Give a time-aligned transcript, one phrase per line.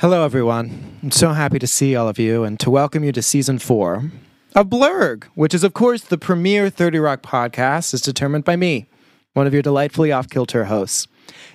[0.00, 0.96] Hello, everyone.
[1.02, 4.10] I'm so happy to see all of you and to welcome you to season four
[4.54, 8.86] of Blurg, which is, of course, the premier 30 Rock podcast, as determined by me,
[9.34, 11.06] one of your delightfully off kilter hosts.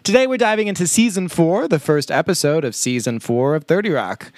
[0.03, 4.31] Today, we're diving into season four, the first episode of season four of 30 Rock.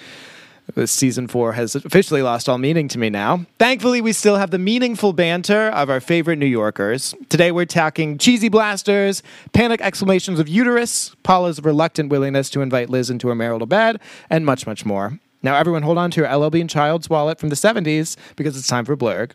[0.74, 3.46] This season four has officially lost all meaning to me now.
[3.58, 7.14] Thankfully, we still have the meaningful banter of our favorite New Yorkers.
[7.30, 9.22] Today, we're talking cheesy blasters,
[9.52, 14.44] panic exclamations of uterus, Paula's reluctant willingness to invite Liz into her marital bed, and
[14.44, 15.18] much, much more.
[15.42, 18.68] Now, everyone, hold on to your LL Bean Child's wallet from the 70s because it's
[18.68, 19.32] time for Blurg.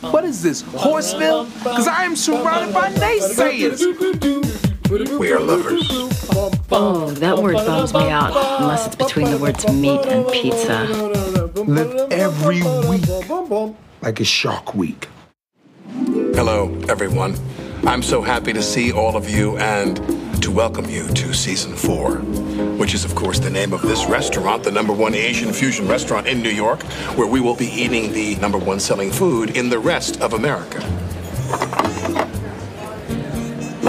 [0.00, 1.44] What is this, Horseville?
[1.62, 3.80] Because I am surrounded by naysayers.
[5.18, 6.61] We are lovers.
[6.74, 10.84] Oh, that word bums me out, unless it's between the words meat and pizza.
[11.64, 13.06] Live every week
[14.00, 15.08] like a shark week.
[16.34, 17.34] Hello, everyone.
[17.86, 19.96] I'm so happy to see all of you and
[20.42, 22.16] to welcome you to season four,
[22.78, 26.26] which is, of course, the name of this restaurant, the number one Asian fusion restaurant
[26.26, 26.82] in New York,
[27.16, 30.80] where we will be eating the number one selling food in the rest of America.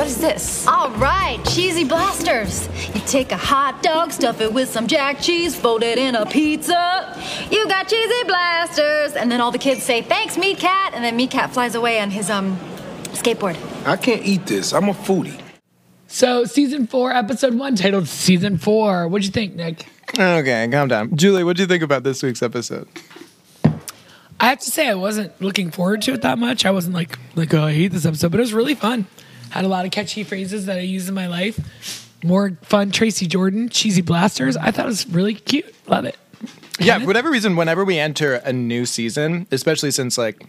[0.04, 0.68] What is this?
[0.68, 2.68] All right, cheesy blasters.
[2.94, 6.26] You take a hot dog, stuff it with some jack cheese, fold it in a
[6.26, 7.18] pizza.
[7.50, 9.14] You got cheesy blasters.
[9.14, 10.92] And then all the kids say, thanks, Meat Cat.
[10.94, 12.58] And then Meat Cat flies away on his um
[13.14, 13.56] skateboard.
[13.88, 14.74] I can't eat this.
[14.74, 15.40] I'm a foodie.
[16.08, 19.08] So, season four, episode one, titled Season Four.
[19.08, 19.86] What'd you think, Nick?
[20.20, 21.16] Okay, calm down.
[21.16, 22.90] Julie, what do you think about this week's episode?
[24.38, 26.66] I have to say, I wasn't looking forward to it that much.
[26.66, 29.08] I wasn't like, like, oh, I hate this episode, but it was really fun.
[29.54, 32.10] Had a lot of catchy phrases that I use in my life.
[32.24, 34.58] More fun, Tracy Jordan, cheesy blasters.
[34.58, 35.76] I thought it was really cute.
[35.88, 36.18] Love it.
[36.80, 40.44] Yeah, for whatever reason, whenever we enter a new season, especially since like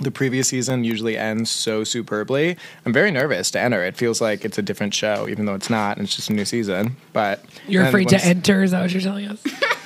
[0.00, 3.84] the previous season usually ends so superbly, I'm very nervous to enter.
[3.84, 5.98] It feels like it's a different show, even though it's not.
[5.98, 6.96] And it's just a new season.
[7.12, 8.64] But You're afraid to enter?
[8.64, 9.40] Is that what you're telling us?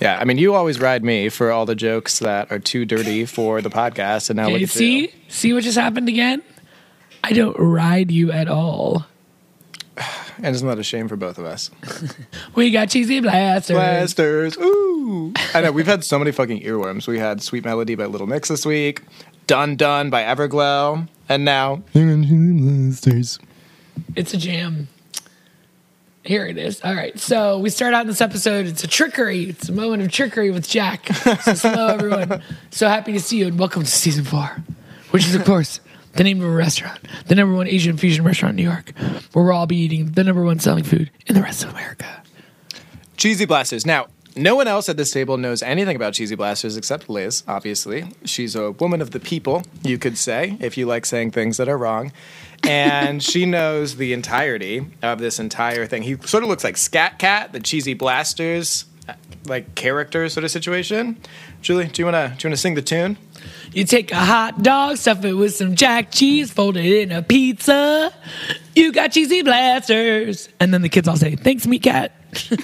[0.00, 3.24] Yeah, I mean, you always ride me for all the jokes that are too dirty
[3.24, 5.08] for the podcast, and now look Okay, at see, you.
[5.28, 6.42] see what just happened again.
[7.24, 9.06] I don't ride you at all.
[10.40, 11.68] And isn't that a shame for both of us?
[12.54, 13.74] We got cheesy blasters.
[13.74, 15.32] Blasters, ooh!
[15.52, 17.08] I know we've had so many fucking earworms.
[17.08, 19.02] We had "Sweet Melody" by Little Mix this week,
[19.48, 23.40] "Dun Dun" by Everglow, and now Blasters.
[24.14, 24.86] It's a jam.
[26.28, 26.82] Here it is.
[26.84, 27.18] All right.
[27.18, 28.66] So we start out in this episode.
[28.66, 29.44] It's a trickery.
[29.44, 31.06] It's a moment of trickery with Jack.
[31.06, 32.42] So hello, everyone.
[32.70, 34.62] So happy to see you and welcome to season four,
[35.10, 35.80] which is, of course,
[36.16, 38.92] the name of a restaurant, the number one Asian fusion restaurant in New York,
[39.32, 42.22] where we'll all be eating the number one selling food in the rest of America.
[43.16, 43.86] Cheesy Blasters.
[43.86, 48.04] Now, no one else at this table knows anything about Cheesy Blasters except Liz, obviously.
[48.26, 51.70] She's a woman of the people, you could say, if you like saying things that
[51.70, 52.12] are wrong.
[52.64, 56.02] And she knows the entirety of this entire thing.
[56.02, 59.14] He sort of looks like Scat Cat, the Cheesy Blasters uh,
[59.46, 61.18] like character sort of situation.
[61.62, 63.16] Julie, do you wanna do you wanna sing the tune?
[63.72, 67.22] You take a hot dog, stuff it with some jack cheese, fold it in a
[67.22, 68.12] pizza.
[68.74, 70.48] You got cheesy blasters.
[70.58, 72.12] And then the kids all say, Thanks, Meat Cat.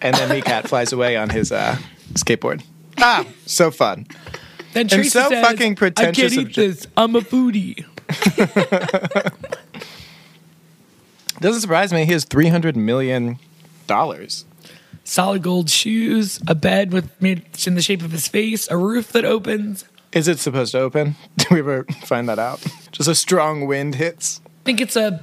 [0.00, 1.76] And then Meat Cat flies away on his uh,
[2.12, 2.62] skateboard.
[2.98, 4.06] Ah, so fun.
[4.72, 6.86] Then Tracy so says, fucking pretentious I can't eat this.
[6.96, 7.84] I'm a foodie.
[11.40, 12.04] Doesn't surprise me.
[12.06, 13.38] He has three hundred million
[13.86, 14.44] dollars.
[15.04, 19.12] solid gold shoes, a bed with made in the shape of his face, a roof
[19.12, 19.84] that opens.
[20.12, 21.14] Is it supposed to open?
[21.36, 22.64] Did we ever find that out?
[22.90, 24.40] Just a strong wind hits.
[24.46, 25.20] I think it's a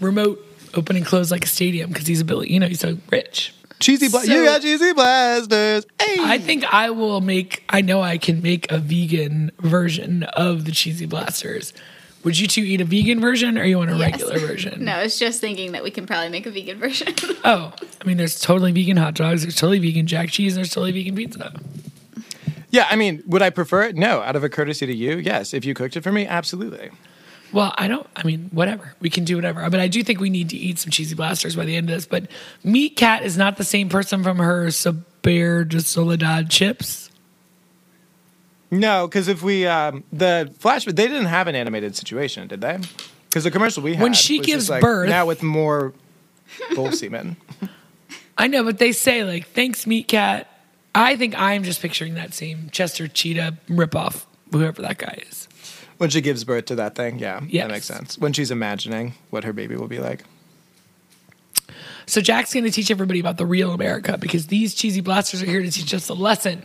[0.00, 0.44] remote
[0.74, 2.52] open and close like a stadium because he's a Billy.
[2.52, 3.54] You know, he's so rich.
[3.80, 5.86] Cheesy bla- So- You got cheesy blasters.
[6.00, 6.16] Hey.
[6.20, 7.64] I think I will make.
[7.70, 11.72] I know I can make a vegan version of the cheesy blasters.
[12.24, 14.12] Would you two eat a vegan version or you want a Yes.
[14.12, 14.84] regular version?
[14.84, 17.14] No, I was just thinking that we can probably make a vegan version.
[17.44, 19.42] Oh, I mean, there's totally vegan hot dogs.
[19.42, 20.54] There's totally vegan jack cheese.
[20.54, 21.52] There's totally vegan pizza.
[22.70, 23.96] yeah, I mean, would I prefer it?
[23.96, 24.20] No.
[24.22, 25.52] Out of a courtesy to you, yes.
[25.52, 26.90] If you cooked it for me, absolutely.
[27.52, 28.06] Well, I don't.
[28.16, 28.94] I mean, whatever.
[29.00, 29.68] We can do whatever.
[29.70, 31.94] But I do think we need to eat some cheesy blasters by the end of
[31.94, 32.06] this.
[32.06, 32.28] But
[32.64, 37.10] Meat Cat is not the same person from her Sabor de Soledad chips.
[38.70, 42.78] No, because if we um, the flash, they didn't have an animated situation, did they?
[43.28, 45.92] Because the commercial we had When she was gives like, birth- now with more
[46.74, 47.36] bull semen.
[48.38, 50.50] I know, but they say like, "Thanks, Meat Cat."
[50.94, 55.48] I think I'm just picturing that same Chester Cheetah ripoff, whoever that guy is.
[55.98, 57.64] When she gives birth to that thing, yeah, Yes.
[57.64, 58.18] that makes sense.
[58.18, 60.24] When she's imagining what her baby will be like.
[62.06, 65.46] So Jack's going to teach everybody about the real America because these cheesy blasters are
[65.46, 66.64] here to teach us a lesson.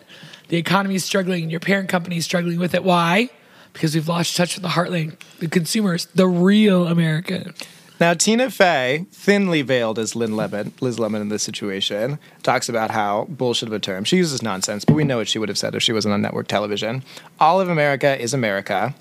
[0.49, 2.83] The economy is struggling, and your parent company is struggling with it.
[2.83, 3.29] Why?
[3.73, 7.53] Because we've lost touch with the heartland, the consumers, the real America.
[7.99, 12.91] Now, Tina Fey, thinly veiled as Lynn Lemon, Liz Lemon in this situation, talks about
[12.91, 14.05] how bullshit of a term.
[14.05, 16.21] She uses nonsense, but we know what she would have said if she wasn't on
[16.21, 17.03] network television.
[17.39, 18.95] All of America is America.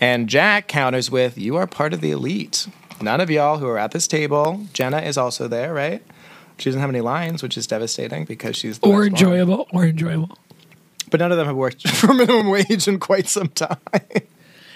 [0.00, 2.66] And Jack counters with, You are part of the elite.
[3.02, 6.02] None of y'all who are at this table, Jenna is also there, right?
[6.58, 9.06] She doesn't have any lines, which is devastating because she's the Or best one.
[9.32, 10.36] enjoyable, or enjoyable.
[11.10, 13.78] But none of them have worked for minimum wage in quite some time.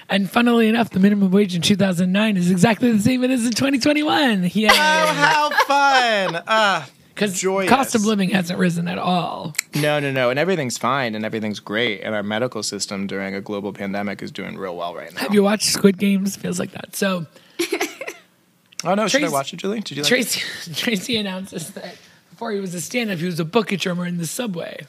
[0.09, 3.53] And funnily enough, the minimum wage in 2009 is exactly the same it is in
[3.53, 4.51] 2021.
[4.55, 4.71] Yeah.
[4.73, 4.75] Oh,
[5.15, 6.43] how fun!
[6.49, 6.85] Uh,
[7.15, 7.69] Because joyous.
[7.71, 9.55] cost of living hasn't risen at all.
[9.77, 10.31] no, no, no.
[10.31, 12.01] And everything's fine and everything's great.
[12.01, 15.21] And our medical system during a global pandemic is doing real well right now.
[15.21, 16.35] Have you watched Squid Games?
[16.37, 16.97] Feels like that.
[16.97, 17.27] So
[18.85, 19.09] oh, no.
[19.09, 19.81] Should I Tracy- watch it, Julie?
[19.81, 20.09] Did you like it?
[20.09, 21.97] Tracy Tracy announces that
[22.31, 24.87] before he was a stand-up, he was a bucket drummer in the subway.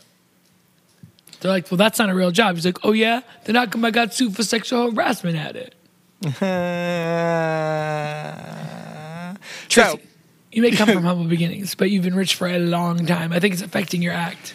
[1.40, 2.56] They're like, well, that's not a real job.
[2.56, 5.76] He's like, oh yeah, then how come I got sued for sexual harassment at it?
[6.26, 6.30] Uh,
[9.70, 10.00] Tracy, so,
[10.52, 13.34] you may come from humble beginnings, but you've been rich for a long time.
[13.34, 14.54] I think it's affecting your act.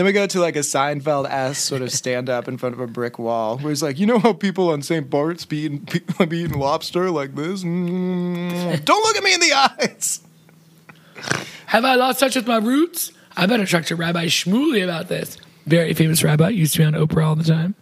[0.00, 2.80] Then we go to like a Seinfeld ass sort of stand up in front of
[2.80, 5.10] a brick wall where he's like, you know how people on St.
[5.10, 5.86] Bart's be eating,
[6.26, 7.62] be eating lobster like this?
[7.62, 10.22] Mm, don't look at me in the eyes.
[11.66, 13.12] Have I lost touch with my roots?
[13.36, 15.36] I better talk to Rabbi Shmuley about this.
[15.66, 17.74] Very famous rabbi, used to be on Oprah all the time.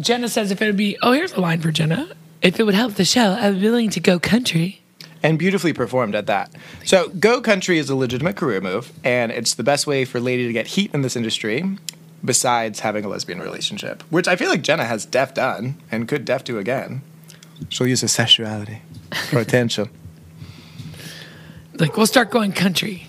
[0.00, 2.08] Jenna says if it would be, oh, here's a line for Jenna.
[2.40, 4.81] If it would help the show, I'm willing to go country.
[5.22, 6.50] And beautifully performed at that.
[6.84, 10.46] So, go country is a legitimate career move, and it's the best way for lady
[10.46, 11.76] to get heat in this industry,
[12.24, 16.24] besides having a lesbian relationship, which I feel like Jenna has def done and could
[16.24, 17.02] def do again.
[17.68, 18.82] She'll use her sexuality
[19.30, 19.88] for attention.
[21.74, 23.06] Like, we'll start going country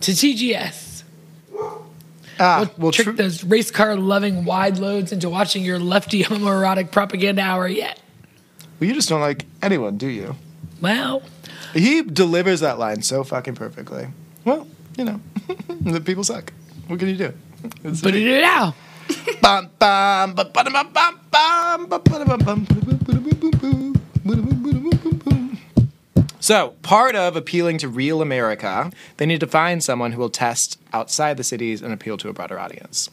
[0.00, 1.02] to TGS.
[2.40, 6.24] Ah, We'll, well, trick tru- those race car loving wide loads into watching your lefty
[6.24, 8.00] homoerotic propaganda hour yet.
[8.80, 10.34] well, you just don't like anyone, do you?
[10.80, 11.22] Well,
[11.72, 14.08] He delivers that line so fucking perfectly.
[14.44, 14.66] Well,
[14.98, 15.20] you know,
[15.80, 16.52] the people suck.
[16.86, 17.32] What can you do?
[17.82, 18.74] It's but it.
[19.40, 20.90] Bum, bum, bum, bum, bum,
[21.30, 22.00] bum, bum, ba-
[26.40, 30.78] So, part of appealing to real America, they need to find someone who will test
[30.92, 33.08] outside the cities and appeal to a broader audience.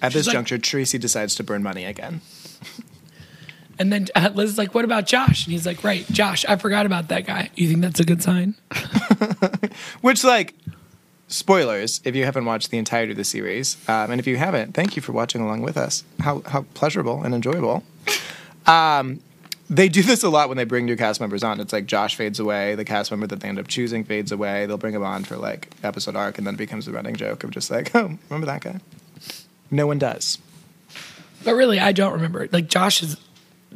[0.00, 2.20] At this like- juncture, Tracy decides to burn money again.
[3.78, 5.46] And then uh, Liz is like, what about Josh?
[5.46, 7.50] And he's like, right, Josh, I forgot about that guy.
[7.54, 8.54] You think that's a good sign?
[10.00, 10.54] Which, like,
[11.28, 13.76] spoilers if you haven't watched the entirety of the series.
[13.88, 16.04] Um, and if you haven't, thank you for watching along with us.
[16.20, 17.82] How, how pleasurable and enjoyable.
[18.66, 19.20] Um,
[19.68, 21.60] they do this a lot when they bring new cast members on.
[21.60, 24.66] It's like Josh fades away, the cast member that they end up choosing fades away.
[24.66, 27.42] They'll bring him on for like episode arc, and then it becomes a running joke
[27.42, 28.80] of just like, oh, remember that guy?
[29.70, 30.38] No one does.
[31.44, 32.48] But really, I don't remember.
[32.52, 33.16] Like, Josh is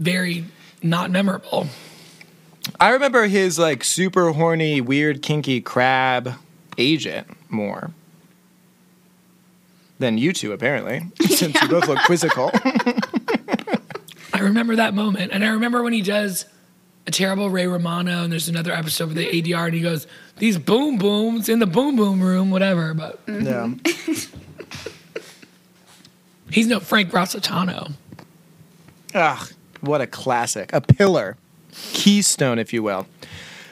[0.00, 0.46] very
[0.82, 1.68] not memorable.
[2.80, 6.34] I remember his like super horny, weird, kinky crab
[6.76, 7.92] agent more
[9.98, 12.50] than you two, apparently, since you both look quizzical.
[14.32, 15.32] I remember that moment.
[15.32, 16.46] And I remember when he does
[17.06, 20.06] a terrible Ray Romano, and there's another episode with the ADR, and he goes,
[20.38, 22.94] These boom booms in the boom boom room, whatever.
[22.94, 23.46] But mm-hmm.
[23.46, 24.86] yeah.
[26.50, 27.92] he's no Frank Rossitano.
[29.14, 30.72] Ugh, what a classic.
[30.72, 31.36] A pillar.
[31.72, 33.06] Keystone, if you will.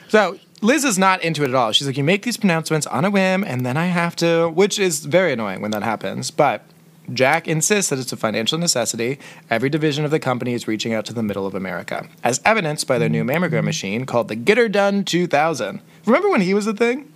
[0.07, 1.71] So Liz is not into it at all.
[1.71, 4.79] She's like, you make these pronouncements on a whim, and then I have to, which
[4.79, 6.31] is very annoying when that happens.
[6.31, 6.63] But
[7.13, 9.19] Jack insists that it's a financial necessity.
[9.49, 12.87] Every division of the company is reaching out to the middle of America, as evidenced
[12.87, 15.81] by their new mammogram machine called the Get Her Done 2000.
[16.05, 17.11] Remember when he was a thing?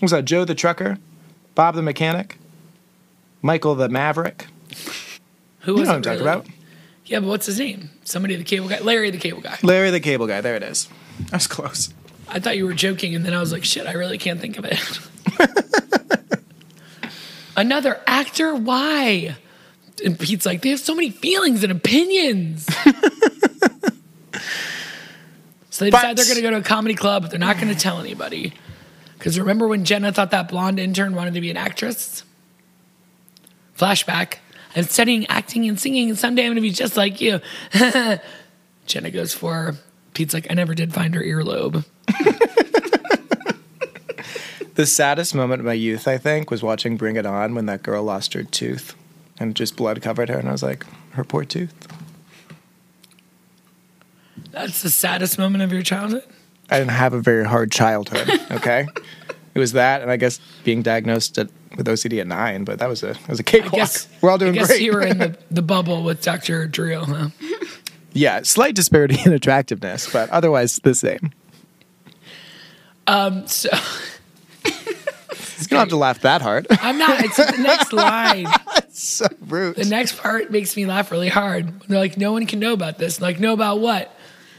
[0.00, 0.98] Was that Joe the trucker,
[1.54, 2.38] Bob the mechanic,
[3.40, 4.46] Michael the maverick?
[5.60, 6.46] Who You was know what I'm talking about.
[7.06, 7.90] Yeah, but what's his name?
[8.04, 8.80] Somebody the cable guy.
[8.80, 9.58] Larry the cable guy.
[9.62, 10.40] Larry the cable guy.
[10.40, 10.88] There it is.
[11.32, 11.92] I was close.
[12.28, 14.58] I thought you were joking, and then I was like, shit, I really can't think
[14.58, 14.78] of it.
[17.56, 18.54] Another actor?
[18.54, 19.36] Why?
[20.04, 22.64] And Pete's like, they have so many feelings and opinions.
[25.70, 27.56] so they But- decide they're going to go to a comedy club, but they're not
[27.56, 28.54] going to tell anybody.
[29.18, 32.24] Because remember when Jenna thought that blonde intern wanted to be an actress?
[33.76, 34.36] Flashback.
[34.74, 37.40] I'm studying acting and singing, and someday I'm going to be just like you.
[38.86, 39.74] Jenna goes for her.
[40.14, 41.84] Pete's like, I never did find her earlobe.
[44.74, 47.82] The saddest moment of my youth, I think, was watching Bring It On when that
[47.82, 48.94] girl lost her tooth
[49.38, 50.38] and just blood covered her.
[50.38, 51.74] And I was like, her poor tooth.
[54.50, 56.24] That's the saddest moment of your childhood.
[56.70, 58.86] I didn't have a very hard childhood, okay?
[59.54, 62.88] it was that, and I guess being diagnosed at, with OCD at nine, but that
[62.88, 63.74] was a, that was a cakewalk.
[63.74, 64.82] guess We're all doing I guess great.
[64.82, 66.66] you were in the, the bubble with Dr.
[66.66, 67.28] Drill, huh?
[68.12, 71.30] yeah, slight disparity in attractiveness, but otherwise the same.
[73.06, 73.68] Um, so
[75.62, 76.66] You don't have to laugh that hard.
[76.70, 77.24] I'm not.
[77.24, 78.46] It's the next line.
[78.74, 79.76] That's so rude.
[79.76, 81.80] The next part makes me laugh really hard.
[81.82, 83.18] They're like, no one can know about this.
[83.18, 84.14] I'm like, know about what?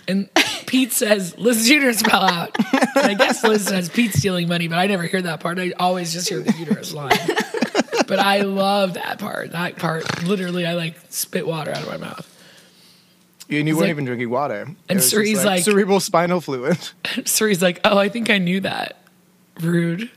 [0.07, 0.29] And
[0.73, 2.49] Pete says, Liz's uterus fell out.
[2.95, 5.59] And I guess Liz says Pete's stealing money, but I never hear that part.
[5.59, 7.11] I always just hear the uterus line.
[8.07, 9.51] But I love that part.
[9.51, 12.27] That part, literally, I like spit water out of my mouth.
[13.51, 14.61] And you weren't like- even drinking water.
[14.61, 16.79] It And was just Suri's like- cerebral spinal fluid.
[17.15, 18.97] He's like, oh, I think I knew that.
[19.61, 20.09] Rude.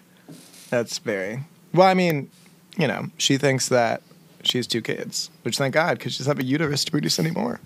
[0.70, 1.44] That's very
[1.74, 1.86] well.
[1.86, 2.30] I mean,
[2.78, 4.00] you know, she thinks that
[4.42, 7.18] she has two kids, which thank God, because she doesn't have a uterus to produce
[7.18, 7.60] anymore.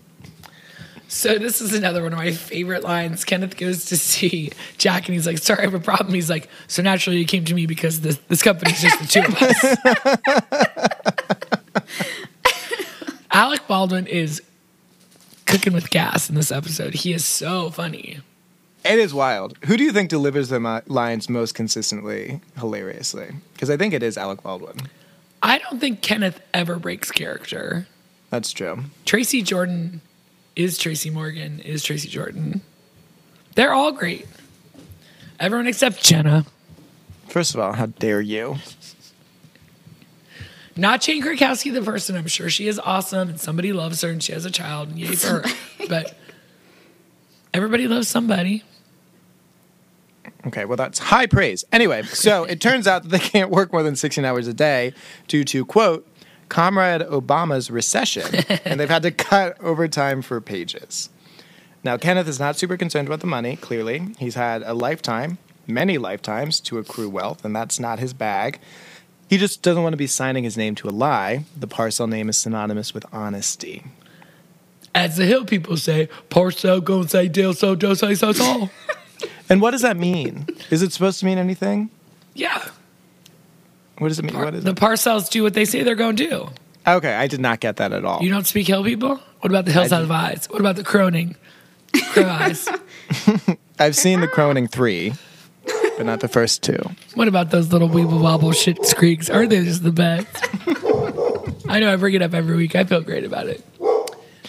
[1.11, 3.25] So this is another one of my favorite lines.
[3.25, 6.15] Kenneth goes to see Jack and he's like, sorry, I have a problem.
[6.15, 9.23] He's like, so naturally you came to me because this, this company's just the two
[9.27, 9.35] of
[12.47, 12.55] us.
[13.33, 14.41] Alec Baldwin is
[15.47, 16.95] cooking with gas in this episode.
[16.95, 18.21] He is so funny.
[18.85, 19.59] It is wild.
[19.65, 23.33] Who do you think delivers the lines most consistently, hilariously?
[23.55, 24.77] Because I think it is Alec Baldwin.
[25.43, 27.89] I don't think Kenneth ever breaks character.
[28.31, 28.85] That's true.
[29.05, 30.03] Tracy Jordan
[30.63, 32.61] is Tracy Morgan, is Tracy Jordan.
[33.55, 34.27] They're all great.
[35.39, 36.45] Everyone except Jenna.
[37.29, 38.57] First of all, how dare you?
[40.77, 42.15] Not Jane Krakowski the person.
[42.15, 44.99] I'm sure she is awesome and somebody loves her and she has a child and
[44.99, 45.45] yay for her.
[45.89, 46.15] but
[47.55, 48.63] everybody loves somebody.
[50.47, 51.65] Okay, well, that's high praise.
[51.73, 54.93] Anyway, so it turns out that they can't work more than 16 hours a day
[55.27, 56.07] due to, quote,
[56.51, 58.27] Comrade Obama's recession,
[58.67, 61.09] and they've had to cut overtime for pages.
[61.83, 64.09] Now, Kenneth is not super concerned about the money, clearly.
[64.19, 68.61] He's had a lifetime, many lifetimes, to accrue wealth, and that's not his bag.
[69.31, 71.45] He just doesn't want to be signing his name to a lie.
[71.57, 73.85] The Parcell name is synonymous with honesty.
[74.95, 78.69] As the hill people say, Parcell go and say deal so do say so so.
[79.51, 80.47] And what does that mean?
[80.71, 81.91] Is it supposed to mean anything?
[82.35, 82.69] Yeah.
[84.01, 84.37] What does it mean?
[84.39, 84.77] What is The it?
[84.77, 86.49] Parcells do what they say they're going to do.
[86.87, 88.23] Okay, I did not get that at all.
[88.23, 89.21] You don't speak hill people?
[89.41, 90.47] What about the hillside of eyes?
[90.51, 91.37] What about the croning?
[92.13, 92.69] Crow eyes.
[93.79, 95.13] I've seen the Croning 3,
[95.97, 96.79] but not the first two.
[97.15, 99.29] What about those little weeble wobble shit squeaks?
[99.31, 100.27] Aren't they just the best?
[101.69, 102.75] I know I bring it up every week.
[102.75, 103.65] I feel great about it.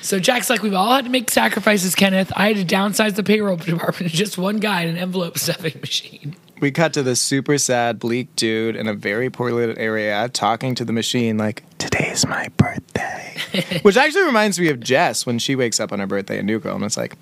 [0.02, 2.32] So Jack's like, we've all had to make sacrifices, Kenneth.
[2.36, 5.80] I had to downsize the payroll department to just one guy in an envelope stuffing
[5.80, 6.36] machine.
[6.62, 10.76] We cut to this super sad, bleak dude in a very poorly lit area talking
[10.76, 13.36] to the machine like, today's my birthday.
[13.82, 16.60] Which actually reminds me of Jess when she wakes up on her birthday in New
[16.60, 17.18] Girl and it's like,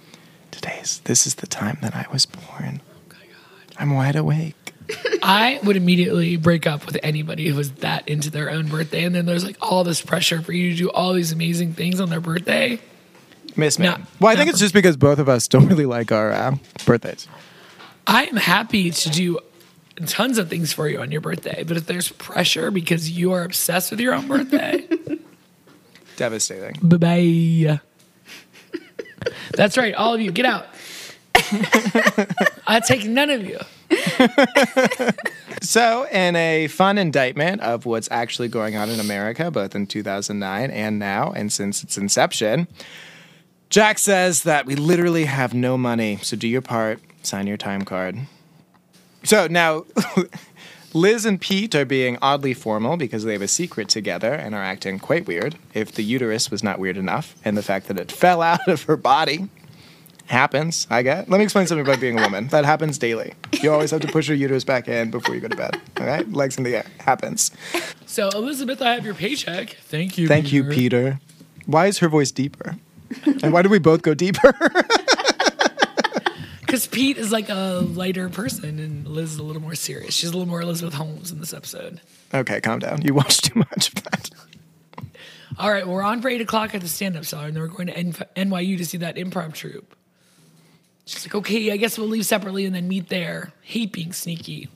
[0.52, 2.82] today's, this is the time that I was born.
[2.82, 3.16] Oh
[3.78, 4.74] I'm wide awake.
[5.24, 9.06] I would immediately break up with anybody who was that into their own birthday.
[9.06, 12.02] And then there's like all this pressure for you to do all these amazing things
[12.02, 12.82] on their birthday.
[13.56, 13.90] Miss me.
[14.20, 16.56] Well, I think it's just because both of us don't really like our uh,
[16.86, 17.30] birthdays.
[18.10, 19.38] I am happy to do
[20.08, 21.64] tons of things for you on your birthday.
[21.64, 24.88] But if there's pressure because you are obsessed with your own birthday,
[26.16, 26.76] Devastating.
[26.82, 27.80] bye bye.
[29.54, 29.94] That's right.
[29.94, 30.66] All of you, get out.
[32.68, 33.60] I take none of you.
[35.62, 40.72] So, in a fun indictment of what's actually going on in America, both in 2009
[40.72, 42.68] and now, and since its inception,
[43.70, 46.18] Jack says that we literally have no money.
[46.24, 48.18] So, do your part, sign your time card.
[49.24, 49.86] So, now
[50.94, 54.64] Liz and Pete are being oddly formal because they have a secret together and are
[54.64, 55.56] acting quite weird.
[55.74, 58.84] If the uterus was not weird enough, and the fact that it fell out of
[58.84, 59.50] her body
[60.26, 61.30] happens, I get.
[61.30, 62.48] Let me explain something about being a woman.
[62.48, 63.34] That happens daily.
[63.62, 65.80] You always have to push your uterus back in before you go to bed.
[66.00, 66.28] All right?
[66.32, 66.86] Legs in the air.
[67.00, 67.52] Happens.
[68.06, 69.72] So, Elizabeth, I have your paycheck.
[69.82, 70.28] Thank you.
[70.28, 71.20] Thank you, Peter.
[71.66, 72.78] Why is her voice deeper?
[73.44, 74.54] And why do we both go deeper?
[76.70, 80.14] Because Pete is like a lighter person and Liz is a little more serious.
[80.14, 82.00] She's a little more Elizabeth Holmes in this episode.
[82.32, 83.02] okay, calm down.
[83.02, 84.30] You watched too much of that.
[85.58, 87.64] All right, well, we're on for eight o'clock at the stand up cellar, and then
[87.64, 89.96] we're going to NYU to see that improv troupe.
[91.06, 93.52] She's like, okay, I guess we'll leave separately and then meet there.
[93.62, 94.70] Hate being sneaky.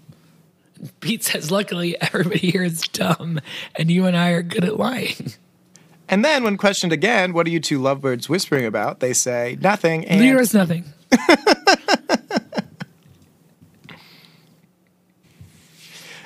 [0.79, 3.39] And Pete says, luckily, everybody here is dumb,
[3.75, 5.33] and you and I are good at lying.
[6.09, 8.99] And then, when questioned again, what are you two lovebirds whispering about?
[8.99, 10.05] They say nothing.
[10.05, 10.19] And
[10.55, 10.85] nothing.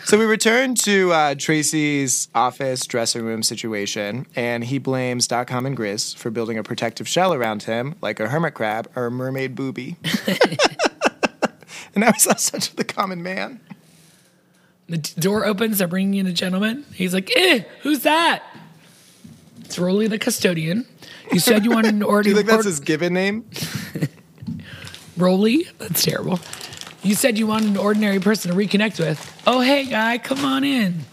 [0.08, 5.76] So we return to uh, Tracy's office dressing room situation, and he blames Dotcom and
[5.76, 9.54] Grizz for building a protective shell around him, like a hermit crab or a mermaid
[9.54, 9.98] booby.
[10.28, 13.60] and now he's all such the common man.
[14.88, 16.86] The d- door opens, they're bringing in a gentleman.
[16.94, 18.44] He's like, eh, who's that?
[19.66, 20.88] It's Rolly the custodian.
[21.34, 22.24] You said you wanted an order.
[22.24, 23.44] Do you think that's his given name?
[25.18, 25.68] Rolly?
[25.80, 26.40] That's terrible.
[27.08, 29.42] You said you wanted an ordinary person to reconnect with.
[29.48, 31.06] Oh, hey, guy, come on in.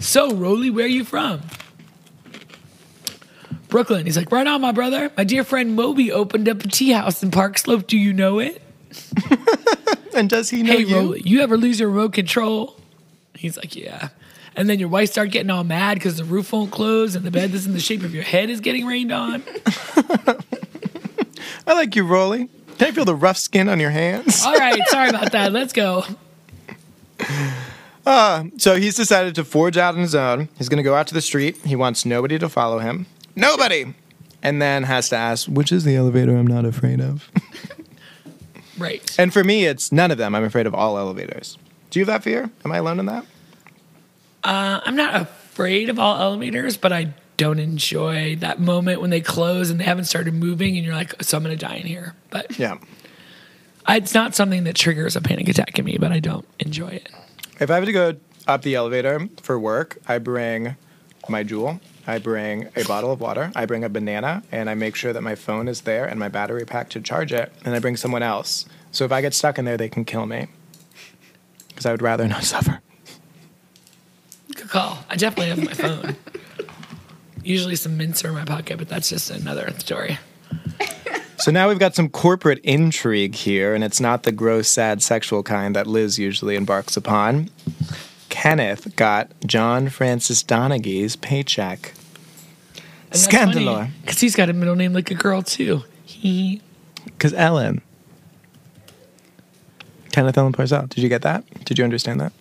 [0.00, 1.42] So, Rolly, where are you from?
[3.68, 4.06] Brooklyn.
[4.06, 5.12] He's like, right on, my brother.
[5.16, 7.86] My dear friend Moby opened up a tea house in Park Slope.
[7.86, 8.62] Do you know it?
[10.14, 10.94] And does he know Hey, you?
[10.94, 12.76] Rolly, you ever lose your remote control?
[13.34, 14.10] He's like, yeah.
[14.54, 17.30] And then your wife start getting all mad because the roof won't close and the
[17.30, 19.42] bed that's in the shape of your head is getting rained on.
[21.66, 22.50] I like you, Rolly.
[22.82, 24.44] Can I feel the rough skin on your hands?
[24.44, 25.52] All right, sorry about that.
[25.52, 26.04] Let's go.
[28.04, 30.48] So he's decided to forge out on his own.
[30.58, 31.58] He's going to go out to the street.
[31.64, 33.06] He wants nobody to follow him.
[33.36, 33.94] Nobody!
[34.42, 37.30] And then has to ask, which is the elevator I'm not afraid of?
[38.78, 39.16] Right.
[39.16, 40.34] and for me, it's none of them.
[40.34, 41.56] I'm afraid of all elevators.
[41.90, 42.50] Do you have that fear?
[42.64, 43.24] Am I alone in that?
[44.42, 49.20] Uh, I'm not afraid of all elevators, but I don't enjoy that moment when they
[49.20, 52.14] close and they haven't started moving and you're like, so I'm to die in here.
[52.30, 52.78] But Yeah.
[53.84, 56.88] I, it's not something that triggers a panic attack in me, but I don't enjoy
[56.88, 57.08] it.
[57.58, 60.76] If I have to go up the elevator for work, I bring
[61.28, 61.80] my jewel.
[62.06, 63.50] I bring a bottle of water.
[63.54, 66.28] I bring a banana, and I make sure that my phone is there and my
[66.28, 67.52] battery pack to charge it.
[67.64, 68.66] And I bring someone else.
[68.90, 70.48] So if I get stuck in there, they can kill me.
[71.68, 72.80] Because I would rather not suffer.
[74.54, 74.98] Good call.
[75.08, 76.16] I definitely have my phone.
[77.44, 80.18] Usually some mints are in my pocket, but that's just another story.
[81.38, 85.42] So now we've got some corporate intrigue here, and it's not the gross, sad, sexual
[85.42, 87.50] kind that Liz usually embarks upon.
[88.28, 91.94] Kenneth got John Francis Donaghy's paycheck.
[93.10, 93.90] Scandalous.
[94.02, 95.82] Because he's got a middle name like a girl, too.
[96.04, 96.62] He.
[97.04, 97.82] Because Ellen.
[100.12, 100.86] Kenneth Ellen Parcell.
[100.86, 101.44] Did you get that?
[101.64, 102.32] Did you understand that?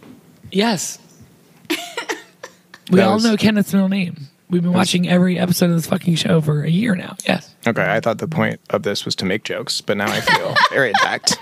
[0.51, 0.99] Yes.
[1.69, 4.27] we That all was- know Kenneth's middle name.
[4.51, 7.15] We've been watching every episode of this fucking show for a year now.
[7.25, 7.55] Yes.
[7.65, 10.53] Okay, I thought the point of this was to make jokes, but now I feel
[10.69, 11.39] very attacked.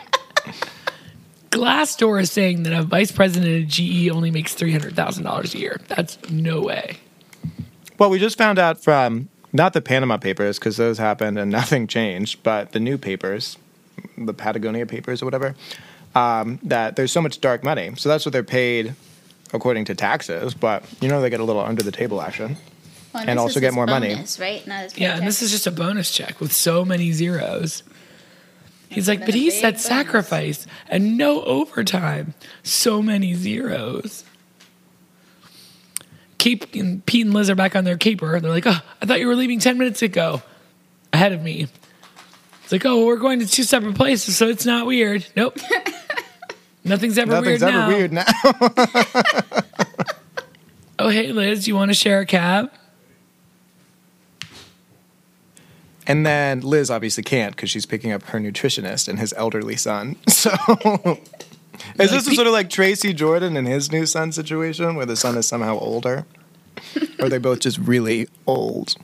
[1.50, 5.82] Glassdoor is saying that a vice president at GE only makes $300,000 a year.
[5.88, 6.98] That's no way.
[7.98, 11.88] Well, we just found out from not the Panama Papers because those happened and nothing
[11.88, 13.58] changed, but the new papers,
[14.20, 15.56] the Patagonia Papers or whatever,
[16.14, 17.92] um, that there's so much dark money.
[17.98, 18.94] So that's what they're paid
[19.52, 22.56] according to taxes, but you know they get a little under the table action.
[23.14, 24.16] Well, And this also get his more money.
[24.40, 24.66] right?
[24.68, 27.84] Not his Yeah, and this is just a bonus check with so many zeros.
[28.90, 32.34] He's like, but he said bonus." sacrifice and no overtime.
[32.64, 34.24] So many zeros.
[36.38, 38.40] Keep and Pete and Liz are back on their caper.
[38.40, 40.42] They're like, oh, I thought you were leaving 10 minutes ago
[41.12, 41.68] ahead of me.
[42.64, 45.26] It's like, oh, well, we're going to two separate places, so it's not weird.
[45.36, 45.58] Nope.
[46.86, 47.88] Nothing's ever Nothing's weird ever now.
[47.88, 48.26] weird now.
[51.02, 52.72] Oh, hey, Liz, you want to share a cab?
[56.10, 60.18] And then Liz obviously can't because she's picking up her nutritionist and his elderly son.
[60.28, 60.52] So
[61.98, 65.38] is this sort of like Tracy Jordan and his new son situation where the son
[65.38, 66.26] is somehow older?
[67.20, 68.96] or are they both just really old?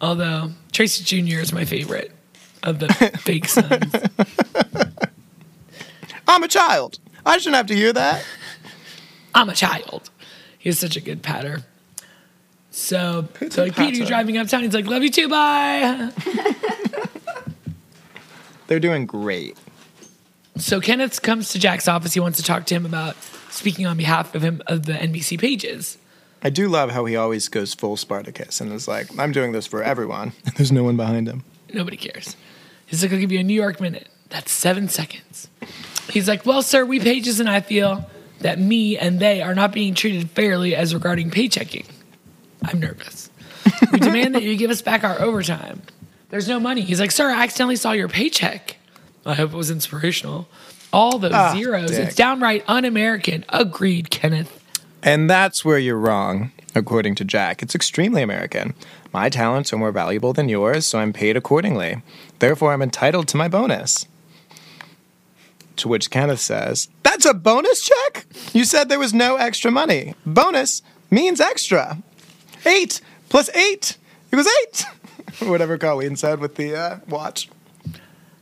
[0.00, 1.40] Although Tracy Jr.
[1.40, 2.12] is my favorite
[2.62, 2.88] of the
[3.20, 3.92] fake sons.
[6.28, 6.98] I'm a child.
[7.24, 8.24] I shouldn't have to hear that.
[9.34, 10.10] I'm a child.
[10.58, 11.64] He's such a good patter.
[12.76, 14.04] So, so like Peter, patter.
[14.04, 16.12] driving uptown, he's like, "Love you too, bye."
[18.66, 19.56] They're doing great.
[20.58, 22.12] So Kenneth comes to Jack's office.
[22.12, 23.16] He wants to talk to him about
[23.48, 25.96] speaking on behalf of him of the NBC pages.
[26.42, 29.66] I do love how he always goes full Spartacus and is like, I'm doing this
[29.66, 30.32] for everyone.
[30.44, 31.44] And there's no one behind him.
[31.72, 32.36] Nobody cares.
[32.84, 35.48] He's like, "I'll give you a New York minute." That's seven seconds.
[36.10, 38.04] He's like, "Well, sir, we pages and I feel
[38.40, 41.86] that me and they are not being treated fairly as regarding paychecking.
[42.66, 43.30] I'm nervous.
[43.92, 45.82] we demand that you give us back our overtime.
[46.30, 48.76] There's no money." He's like, "Sir, I accidentally saw your paycheck.
[49.24, 50.48] I hope it was inspirational.
[50.92, 51.90] All those Ah, zeros.
[51.90, 52.00] dick.
[52.00, 54.52] It's downright un-American." Agreed, Kenneth.
[55.02, 57.62] And that's where you're wrong, according to Jack.
[57.62, 58.74] It's extremely American.
[59.12, 62.02] My talents are more valuable than yours, so I'm paid accordingly.
[62.40, 64.06] Therefore, I'm entitled to my bonus.
[65.76, 68.26] To which Kenneth says, That's a bonus check?
[68.52, 70.14] You said there was no extra money.
[70.24, 71.98] Bonus means extra.
[72.66, 73.96] Eight plus eight
[74.32, 74.84] equals eight.
[75.48, 77.48] Whatever Colleen said with the uh, watch.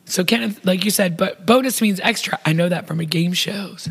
[0.07, 2.39] So Kenneth, like you said, but bonus means extra.
[2.45, 3.89] I know that from a game shows.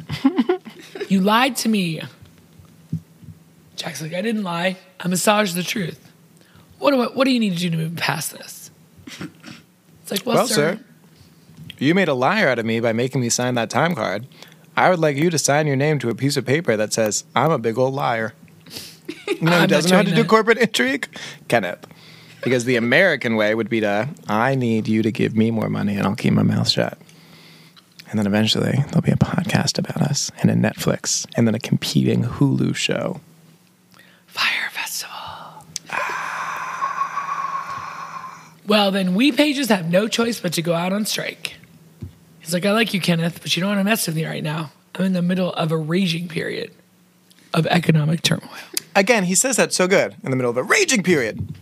[1.10, 2.02] you lied to me.
[3.76, 4.78] Jack's like, I didn't lie.
[5.00, 6.12] I massaged the truth.
[6.80, 8.72] What do I, what do you need to do to move past this?
[9.08, 10.80] It's like, well, Well, sir, sir,
[11.80, 14.28] you made a liar out of me by making me sign that time card.
[14.78, 17.26] I would like you to sign your name to a piece of paper that says,
[17.36, 18.34] I'm a big old liar.
[19.44, 21.06] You know who I'm doesn't know how to do corporate intrigue?
[21.50, 21.86] Kenneth.
[22.44, 25.96] Because the American way would be to, I need you to give me more money
[25.96, 26.98] and I'll keep my mouth shut.
[28.10, 31.60] And then eventually there'll be a podcast about us and a Netflix and then a
[31.60, 33.20] competing Hulu show.
[34.28, 35.14] Fire Festival.
[38.66, 41.56] Well, then we pages have no choice but to go out on strike.
[42.40, 44.44] He's like, I like you, Kenneth, but you don't want to mess with me right
[44.44, 44.72] now.
[44.96, 46.72] I'm in the middle of a raging period
[47.54, 48.50] of economic turmoil.
[48.96, 51.54] Again, he says that so good in the middle of a raging period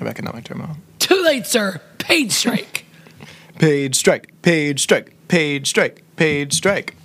[0.00, 0.76] of economic turmoil.
[0.98, 1.80] Too late, sir.
[1.98, 2.84] Paid strike.
[3.58, 6.96] Page strike, page strike, page strike, page strike.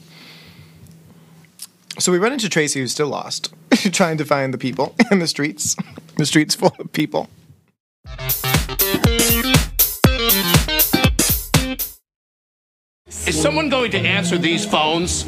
[1.99, 3.53] So we run into Tracy, who's still lost,
[3.91, 5.75] trying to find the people in the streets.
[6.15, 7.29] The streets full of people.
[13.27, 15.25] Is someone going to answer these phones?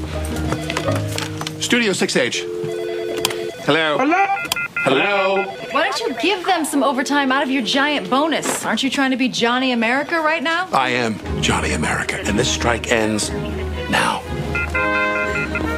[1.63, 2.78] Studio 6H.
[3.65, 3.97] Hello?
[3.97, 4.25] Hello?
[4.83, 5.43] Hello?
[5.71, 8.65] Why don't you give them some overtime out of your giant bonus?
[8.65, 10.67] Aren't you trying to be Johnny America right now?
[10.71, 13.29] I am Johnny America, and this strike ends
[13.89, 14.21] now.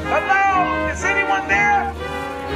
[0.08, 0.88] Hello?
[0.90, 1.94] Is anyone there?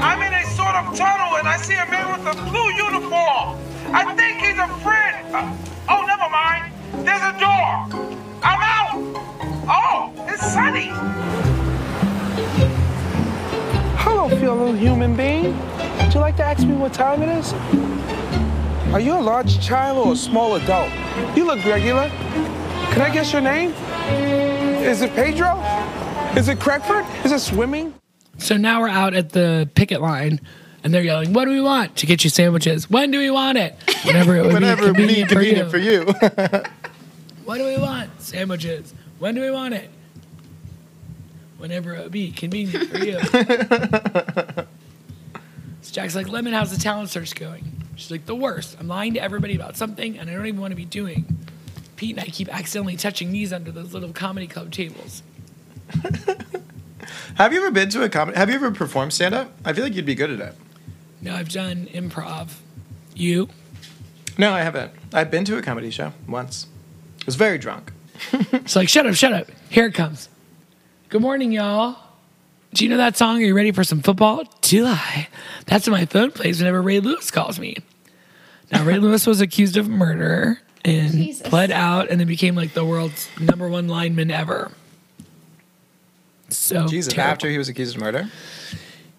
[0.01, 3.57] I'm in a sort of tunnel and I see a man with a blue uniform.
[3.93, 5.35] I think he's a friend.
[5.35, 5.55] Uh,
[5.89, 6.71] oh, never mind.
[7.05, 8.03] There's a door.
[8.43, 9.01] I'm out.
[9.67, 10.91] Oh, it's sunny.
[14.25, 15.55] Hello, fellow human being.
[15.99, 17.53] Would you like to ask me what time it is?
[18.91, 20.91] Are you a large child or a small adult?
[21.37, 22.09] You look regular.
[22.09, 23.69] Can I guess your name?
[24.81, 25.59] Is it Pedro?
[26.35, 27.05] Is it Craigford?
[27.23, 27.93] Is it swimming?
[28.39, 30.41] So now we're out at the picket line
[30.83, 31.95] and they're yelling, What do we want?
[31.97, 32.89] To get you sandwiches.
[32.89, 33.75] When do we want it?
[34.05, 36.03] Whenever it would Whenever be be convenient, for, you.
[36.13, 36.63] for you.
[37.45, 38.09] What do we want?
[38.23, 38.95] Sandwiches.
[39.19, 39.91] When do we want it?
[41.57, 43.19] Whenever it would be convenient for you.
[45.81, 47.83] so Jack's like, Lemon, how's the talent search going?
[47.95, 48.75] She's like, the worst.
[48.79, 51.25] I'm lying to everybody about something and I don't even want to be doing.
[51.95, 55.23] Pete and I keep accidentally touching knees under those little comedy club tables.
[57.35, 58.37] have you ever been to a comedy?
[58.37, 59.51] Have you ever performed stand up?
[59.63, 60.55] I feel like you'd be good at it.
[61.21, 62.55] No, I've done improv.
[63.15, 63.49] You?
[64.37, 64.91] No, I haven't.
[65.13, 66.67] I've been to a comedy show once.
[67.21, 67.93] I was very drunk.
[68.51, 69.47] It's like, shut up, shut up.
[69.69, 70.29] Here it comes.
[71.15, 71.95] Good morning, y'all.
[72.73, 73.37] Do you know that song?
[73.37, 74.43] Are you ready for some football?
[74.59, 75.29] Do I?
[75.65, 77.77] That's what my phone plays whenever Ray Lewis calls me.
[78.69, 81.47] Now, Ray Lewis was accused of murder and Jesus.
[81.47, 84.73] pled out and then became like the world's number one lineman ever.
[86.49, 87.31] So Jesus, terrible.
[87.31, 88.29] after he was accused of murder?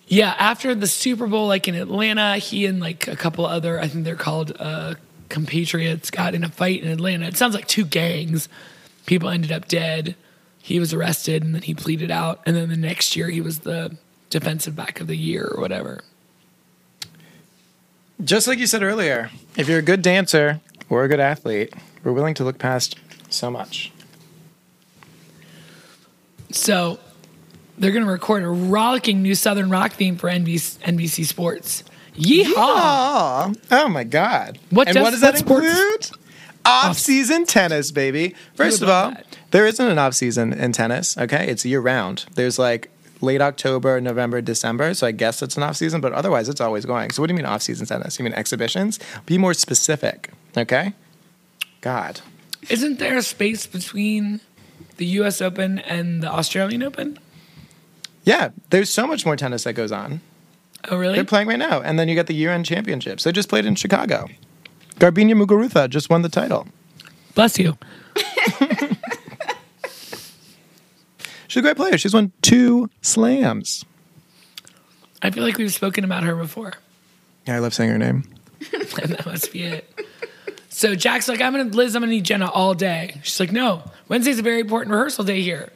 [0.07, 3.89] Yeah, after the Super Bowl, like in Atlanta, he and like a couple other, I
[3.89, 4.97] think they're called uh,
[5.31, 7.25] compatriots, got in a fight in Atlanta.
[7.25, 8.51] It sounds like two gangs.
[9.07, 10.15] People ended up dead.
[10.66, 12.40] He was arrested and then he pleaded out.
[12.44, 13.96] And then the next year, he was the
[14.31, 16.00] defensive back of the year or whatever.
[18.24, 22.11] Just like you said earlier, if you're a good dancer or a good athlete, we're
[22.11, 22.96] willing to look past
[23.31, 23.92] so much.
[26.50, 26.98] So
[27.79, 31.85] they're going to record a rollicking new Southern rock theme for NBC, NBC Sports.
[32.16, 32.55] Yeehaw!
[32.57, 34.59] Oh, oh my God.
[34.70, 36.11] What and does- what does that sports- include?
[36.64, 38.35] Off season tennis, baby.
[38.57, 39.26] First of all, that.
[39.51, 41.47] There isn't an off season in tennis, okay?
[41.49, 42.27] It's year round.
[42.35, 44.95] There's like late October, November, December.
[44.95, 47.11] So I guess it's an off season, but otherwise it's always going.
[47.11, 48.19] So what do you mean off season tennis?
[48.19, 48.99] You mean exhibitions?
[49.25, 50.95] Be more specific, okay?
[51.81, 52.21] God.
[52.69, 54.41] Isn't there a space between
[54.97, 57.19] the US Open and the Australian Open?
[58.25, 60.21] Yeah, there's so much more tennis that goes on.
[60.89, 61.15] Oh, really?
[61.15, 61.81] They're playing right now.
[61.81, 63.25] And then you got the year end championships.
[63.25, 64.29] They just played in Chicago.
[64.97, 66.67] Garbiñe Muguruza just won the title.
[67.35, 67.77] Bless you.
[71.57, 71.97] She's a great player.
[71.97, 73.87] She's won two slams.
[75.23, 76.75] I feel like we've spoken about her before.
[77.47, 78.25] Yeah, I love saying her name.
[78.73, 79.90] and that must be it.
[80.69, 83.23] So Jack's like, I'm gonna Liz, I'm gonna need Jenna all day.
[83.23, 85.73] She's like, No, Wednesday's a very important rehearsal day here.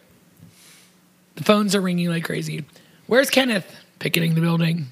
[1.37, 2.67] The phones are ringing like crazy.
[3.07, 3.65] Where's Kenneth?
[4.01, 4.89] Picketing the building.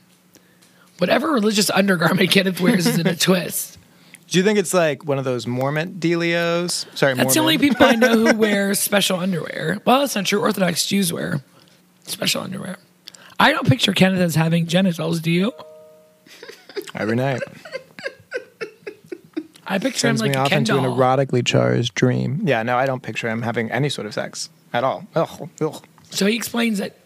[0.97, 3.77] Whatever religious undergarment Kenneth wears is in a twist.
[4.29, 6.85] Do you think it's like one of those Mormon dealios?
[6.97, 7.57] Sorry, That's the Mormon.
[7.57, 9.81] only people I know who wear special underwear.
[9.87, 10.41] Well, that's not true.
[10.41, 11.41] Orthodox Jews wear
[12.05, 12.77] special underwear.
[13.41, 15.53] I don't picture Kenneth as having genitals, do you?
[16.95, 17.41] Every night.
[19.67, 22.41] I picture Sends him like me off into an erotically charged dream.
[22.45, 25.07] Yeah, no, I don't picture him having any sort of sex at all.
[25.15, 25.85] Ugh, ugh.
[26.11, 26.97] So he explains that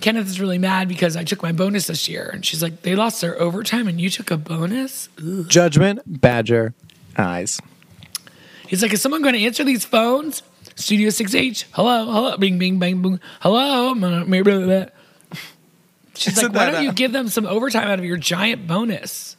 [0.00, 2.30] Kenneth is really mad because I took my bonus this year.
[2.32, 5.08] And she's like, they lost their overtime and you took a bonus?
[5.18, 5.48] Ugh.
[5.48, 6.74] Judgment, badger,
[7.16, 7.60] eyes.
[8.68, 10.42] He's like, is someone going to answer these phones?
[10.74, 13.94] Studio 6H, hello, hello, bing, bing, bang, boom, hello.
[16.14, 19.36] She's like, why don't you uh, give them some overtime out of your giant bonus?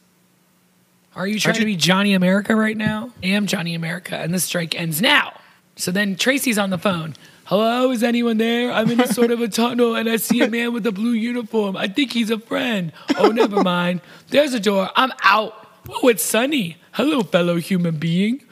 [1.14, 3.12] Are you trying Aren't to you- be Johnny America right now?
[3.22, 5.38] I am Johnny America, and this strike ends now.
[5.76, 7.14] So then Tracy's on the phone.
[7.48, 8.70] Hello, is anyone there?
[8.70, 11.12] I'm in a sort of a tunnel and I see a man with a blue
[11.12, 11.78] uniform.
[11.78, 12.92] I think he's a friend.
[13.16, 14.02] Oh, never mind.
[14.28, 14.90] There's a door.
[14.96, 15.54] I'm out.
[15.88, 16.76] Oh, it's sunny.
[16.92, 18.42] Hello, fellow human being.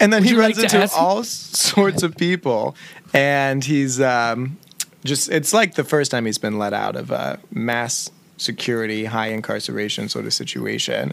[0.00, 2.74] And then Would he runs like into ask- all sorts of people,
[3.14, 4.58] and he's um,
[5.04, 9.28] just, it's like the first time he's been let out of a mass security, high
[9.28, 11.12] incarceration sort of situation.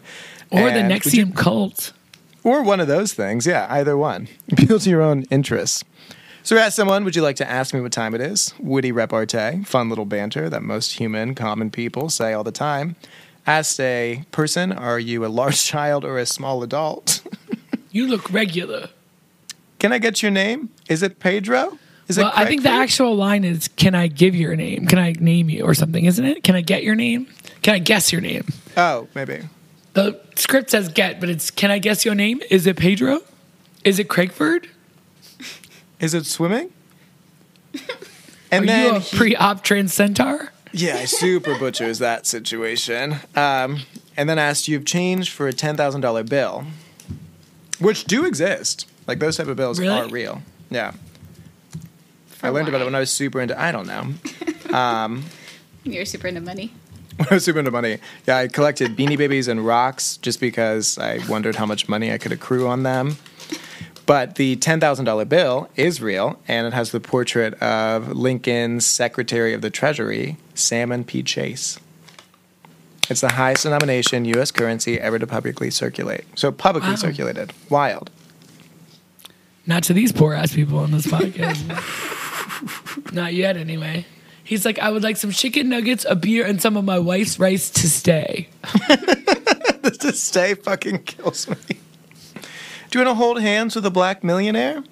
[0.50, 1.94] Or the And would you- cult.
[2.44, 3.46] Or one of those things.
[3.46, 4.28] Yeah, either one.
[4.52, 5.84] Appeal to your own interests.
[6.48, 8.54] So we asked someone, would you like to ask me what time it is?
[8.58, 12.96] Witty repartee, fun little banter that most human, common people say all the time.
[13.46, 17.22] Asked a person, are you a large child or a small adult?
[17.92, 18.90] You look regular.
[19.80, 20.70] Can I get your name?
[20.88, 21.80] Is it Pedro?
[22.08, 24.86] Is well, it I think the actual line is, "Can I give your name?
[24.86, 26.44] Can I name you or something?" Isn't it?
[26.44, 27.28] Can I get your name?
[27.64, 28.46] Can I guess your name?
[28.76, 29.40] Oh, maybe.
[29.94, 33.22] The script says "get," but it's "Can I guess your name?" Is it Pedro?
[33.84, 34.68] Is it Craigford?
[36.00, 36.72] Is it swimming?
[37.76, 37.80] Are
[38.52, 40.52] And then you a he- pre-op trans centaur?
[40.72, 43.16] Yeah, super butchers that situation.
[43.36, 43.80] Um,
[44.16, 46.66] and then asked, You've changed for a $10,000 bill,
[47.80, 48.86] which do exist.
[49.08, 50.00] Like those type of bills Really?
[50.00, 50.42] are real.
[50.70, 50.92] Yeah.
[52.44, 54.14] I learned about it when I was super into, I don't know.
[54.74, 55.24] Um,
[55.86, 56.74] You're super into money.
[57.16, 58.00] when I was super into money.
[58.28, 62.18] Yeah, I collected beanie babies and rocks just because I wondered how much money I
[62.18, 63.16] could accrue on them.
[64.08, 69.62] But the $10,000 bill is real, and it has the portrait of Lincoln's Secretary of
[69.62, 71.22] the Treasury, Salmon P.
[71.22, 71.78] Chase.
[73.10, 74.50] It's the highest denomination U.S.
[74.52, 76.24] currency ever to publicly circulate.
[76.36, 76.96] So publicly Wow.
[76.96, 77.54] circulated.
[77.70, 78.10] Wild.
[79.66, 81.62] Not to these poor ass people on this podcast.
[83.14, 84.06] Not yet, anyway.
[84.44, 87.38] He's like, I would like some chicken nuggets, a beer, and some of my wife's
[87.40, 88.48] rice to stay.
[89.84, 91.56] to stay fucking kills me.
[92.90, 94.84] Do you want to hold hands with a black millionaire?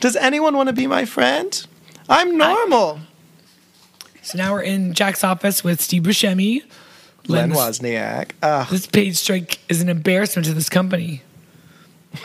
[0.00, 1.66] Does anyone want to be my friend?
[2.08, 3.00] I'm normal.
[4.22, 6.62] So now we're in Jack's office with Steve Buscemi.
[7.26, 8.30] Len Wosniak.
[8.42, 8.68] Ugh.
[8.70, 11.22] This page strike is an embarrassment to this company.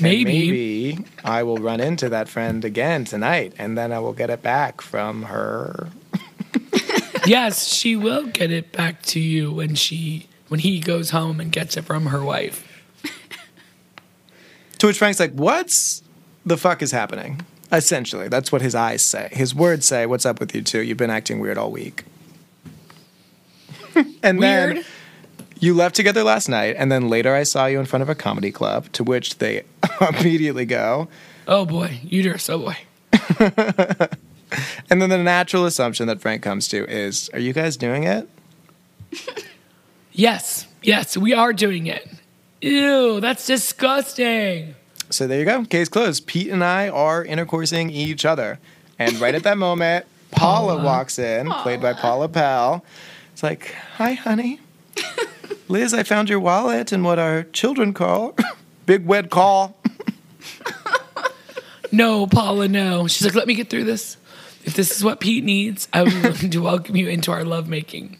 [0.00, 0.24] Maybe.
[0.24, 4.40] maybe I will run into that friend again tonight, and then I will get it
[4.40, 5.88] back from her."
[7.26, 11.50] yes, she will get it back to you when she when he goes home and
[11.50, 12.64] gets it from her wife.
[14.78, 16.04] To which Frank's like, "What's
[16.46, 17.40] the fuck is happening?"
[17.72, 19.28] Essentially, that's what his eyes say.
[19.32, 20.80] His words say, "What's up with you two?
[20.80, 22.04] You've been acting weird all week."
[24.22, 24.84] and then
[25.60, 28.14] you left together last night, and then later I saw you in front of a
[28.14, 28.90] comedy club.
[28.92, 29.64] To which they
[30.20, 31.08] immediately go,
[31.46, 32.48] Oh boy, uterus.
[32.50, 32.76] Oh boy.
[34.90, 38.28] and then the natural assumption that Frank comes to is, "Are you guys doing it?"
[40.12, 42.04] Yes, yes, we are doing it.
[42.60, 44.74] Ew, that's disgusting.
[45.10, 45.64] So there you go.
[45.64, 46.26] Case closed.
[46.26, 48.58] Pete and I are intercoursing each other.
[48.98, 50.84] And right at that moment, Paula, Paula.
[50.84, 52.84] walks in, played by Paula Pell.
[53.38, 54.58] It's like, hi, honey.
[55.68, 58.34] Liz, I found your wallet and what our children call
[58.86, 59.78] big wet call.
[61.92, 63.06] No, Paula, no.
[63.06, 64.16] She's like, let me get through this.
[64.64, 67.44] If this is what Pete needs, I would be willing to welcome you into our
[67.44, 68.18] lovemaking.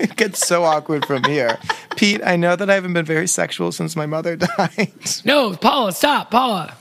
[0.00, 1.58] It gets so awkward from here.
[1.96, 4.92] Pete, I know that I haven't been very sexual since my mother died.
[5.24, 6.74] No, Paula, stop, Paula.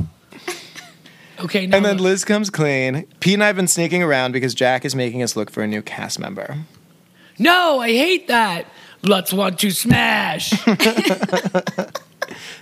[1.39, 1.97] Okay, now And then.
[1.99, 3.05] Liz comes clean.
[3.19, 5.67] Pete and I have been sneaking around because Jack is making us look for a
[5.67, 6.58] new cast member.
[7.39, 8.65] No, I hate that.
[9.02, 10.49] Let's want to smash.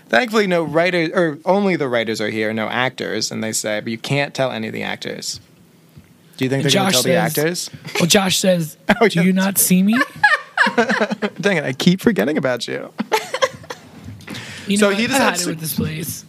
[0.09, 3.31] Thankfully, no writers, or only the writers are here, no actors.
[3.31, 5.41] And they say, but you can't tell any of the actors.
[6.37, 7.69] Do you think they're going to tell the says- actors?
[7.99, 9.95] well, Josh says, Oh, "Do you not see me?"
[11.41, 12.93] Dang it, I keep forgetting about you.
[14.67, 15.11] You So know, he what?
[15.19, 16.23] I had it with this place.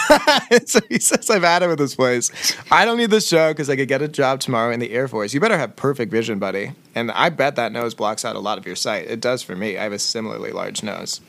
[0.66, 2.30] so he says, I've had it with this place.
[2.70, 5.08] I don't need this show because I could get a job tomorrow in the Air
[5.08, 5.34] Force.
[5.34, 6.72] You better have perfect vision, buddy.
[6.94, 9.06] And I bet that nose blocks out a lot of your sight.
[9.08, 9.76] It does for me.
[9.76, 11.20] I have a similarly large nose.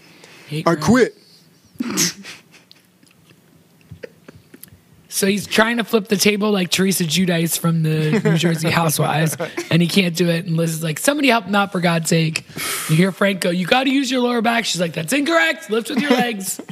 [0.48, 1.18] Hey, I quit.
[5.14, 9.38] So he's trying to flip the table like Teresa Giudice from the New Jersey Housewives,
[9.70, 10.48] and he can't do it.
[10.48, 12.44] And Liz is like, "Somebody help him out for God's sake!"
[12.90, 15.70] You hear Frank go, "You got to use your lower back." She's like, "That's incorrect.
[15.70, 16.60] Lift with your legs."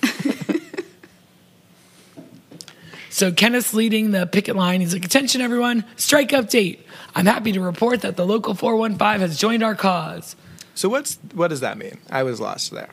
[3.12, 4.82] so Kenneth's leading the picket line.
[4.82, 5.84] He's like, "Attention, everyone!
[5.98, 6.80] Strike update.
[7.14, 10.36] I'm happy to report that the local 415 has joined our cause.
[10.74, 12.00] So what's what does that mean?
[12.10, 12.90] I was lost there.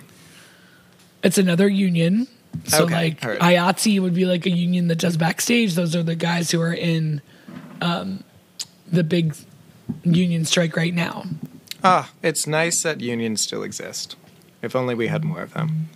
[1.23, 2.27] It's another union."
[2.65, 3.21] So Okay, like.
[3.21, 5.75] IATSE would be like a union that does backstage.
[5.75, 7.23] Those are the guys who are in
[7.81, 8.25] um,
[8.91, 9.37] the big
[10.03, 11.25] union strike right now.
[11.85, 14.17] Ah, it's nice that unions still exist.
[14.63, 15.89] If only we had more of them.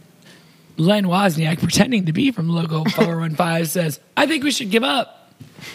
[0.77, 5.33] Len Wosniak, pretending to be from Local 415, says, I think we should give up.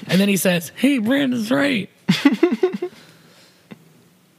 [0.08, 1.90] And then he says, Hey, Brandon's right.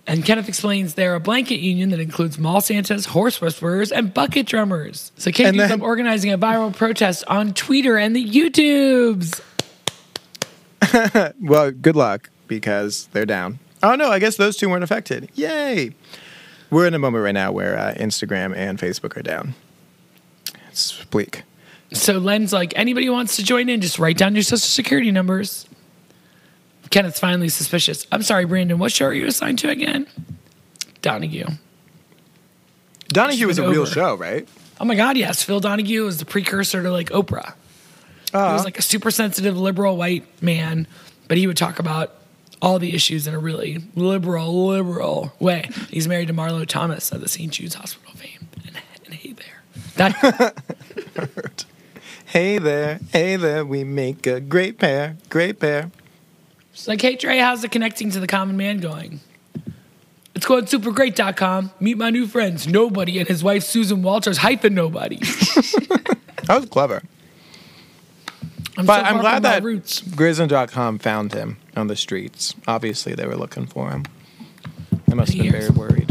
[0.06, 4.46] and Kenneth explains they're a blanket union that includes mall Santas, horse whisperers, and bucket
[4.46, 5.12] drummers.
[5.16, 9.40] So Kate ends up organizing a viral protest on Twitter and the YouTubes.
[11.40, 13.58] Well, good luck because they're down.
[13.82, 15.28] Oh no, I guess those two weren't affected.
[15.34, 15.94] Yay!
[16.70, 19.54] We're in a moment right now where uh, Instagram and Facebook are down.
[20.78, 21.42] It's bleak.
[21.92, 25.10] So Len's like, anybody who wants to join in, just write down your social security
[25.10, 25.66] numbers.
[26.90, 28.06] Kenneth's finally suspicious.
[28.12, 30.06] I'm sorry, Brandon, what show are you assigned to again?
[31.02, 31.46] Donahue.
[33.08, 34.48] Donahue was a been real show, right?
[34.80, 35.42] Oh my God, yes.
[35.42, 37.54] Phil Donahue was the precursor to like Oprah.
[38.30, 38.64] He was uh-huh.
[38.64, 40.86] like a super sensitive liberal white man,
[41.26, 42.14] but he would talk about
[42.60, 45.70] all the issues in a really liberal, liberal way.
[45.88, 47.52] He's married to Marlo Thomas of the St.
[47.52, 48.48] Jude's Hospital fame.
[48.66, 49.62] And, and hey there.
[49.98, 50.54] That,
[52.26, 55.90] Hey there, hey there, we make a great pair, great pair.
[56.72, 59.20] it's like, hey Trey, how's the connecting to the common man going?
[60.34, 61.72] It's going supergreat.com.
[61.80, 65.18] Meet my new friends, Nobody and his wife Susan Walters, hyphen Nobody.
[66.44, 67.02] That was clever.
[68.78, 70.00] I'm But so I'm glad that roots.
[70.00, 72.54] Grizzin.com found him on the streets.
[72.66, 74.04] Obviously, they were looking for him.
[75.08, 76.08] They must have been very worried.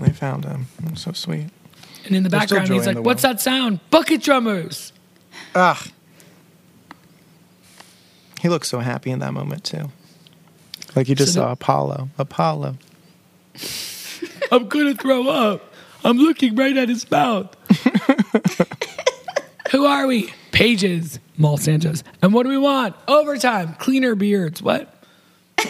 [0.00, 0.66] They found him.
[0.84, 1.48] It was so sweet.
[2.12, 3.80] And in the There's background, he's like, the what's that sound?
[3.88, 4.92] Bucket drummers.
[5.54, 5.82] Ah.
[8.42, 9.90] He looked so happy in that moment, too.
[10.94, 12.10] Like you just So the- saw Apollo.
[12.18, 12.76] Apollo.
[14.52, 15.72] I'm gonna throw up.
[16.04, 17.56] I'm looking right at his mouth.
[19.70, 20.30] Who are we?
[20.50, 22.04] Pages, Mall Sanchez.
[22.20, 22.94] And what do we want?
[23.08, 24.62] Overtime, cleaner beards.
[24.62, 24.94] What?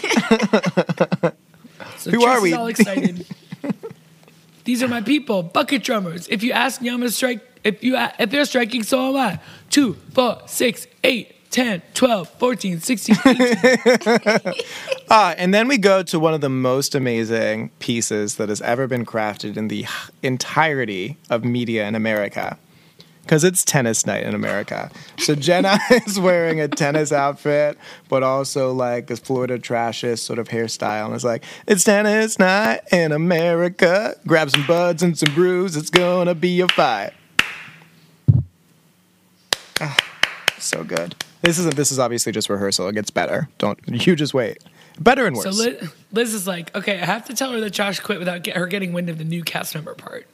[1.97, 2.53] so Who are Tracy's we?
[2.53, 3.25] All excited.
[4.63, 6.27] These are my people, bucket drummers.
[6.29, 7.41] If you ask me, I'm gonna strike.
[7.63, 9.39] If you if they're striking, so am I.
[9.69, 14.53] Two, four, six, eight, 10, 12, 14, 16, 18.
[15.09, 18.87] Ah, and then we go to one of the most amazing pieces that has ever
[18.87, 19.85] been crafted in the
[20.23, 22.57] entirety of media in America.
[23.23, 24.91] Because it's tennis night in America.
[25.17, 27.77] So Jenna is wearing a tennis outfit,
[28.09, 31.05] but also like a Florida trashes sort of hairstyle.
[31.05, 34.15] And it's like, it's tennis night in America.
[34.27, 35.75] Grab some buds and some brews.
[35.77, 37.13] It's gonna be a fight.
[39.79, 39.97] Ah,
[40.59, 41.15] so good.
[41.43, 41.75] This isn't.
[41.75, 42.87] This is obviously just rehearsal.
[42.87, 43.49] It gets better.
[43.57, 44.59] Don't you just wait.
[44.99, 45.43] Better and worse.
[45.43, 48.43] So Liz, Liz is like, okay, I have to tell her that Josh quit without
[48.43, 50.27] get her getting wind of the new cast member part.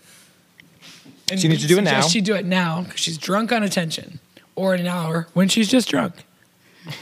[1.31, 2.09] And So you need to do it suggests now?
[2.09, 4.19] She do it now because she's drunk on attention,
[4.55, 6.13] or in an hour when she's just drunk.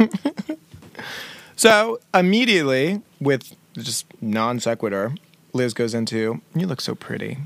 [1.56, 5.14] So immediately, with just non sequitur,
[5.54, 7.38] Liz goes into, "You look so pretty."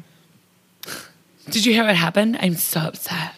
[1.48, 2.36] Did you hear what happened?
[2.40, 3.34] I'm so upset.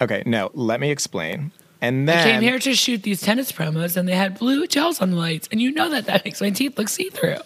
[0.00, 1.50] Okay, no, let me explain.
[1.80, 5.02] And I then came here to shoot these tennis promos, and they had blue gels
[5.02, 7.36] on the lights, and you know that that makes my teeth look see through.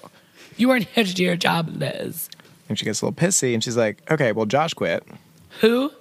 [0.58, 2.28] You weren't here to do your job, Liz.
[2.68, 5.06] and she gets a little pissy, and she's like, "Okay, well, Josh quit."
[5.60, 5.92] Who?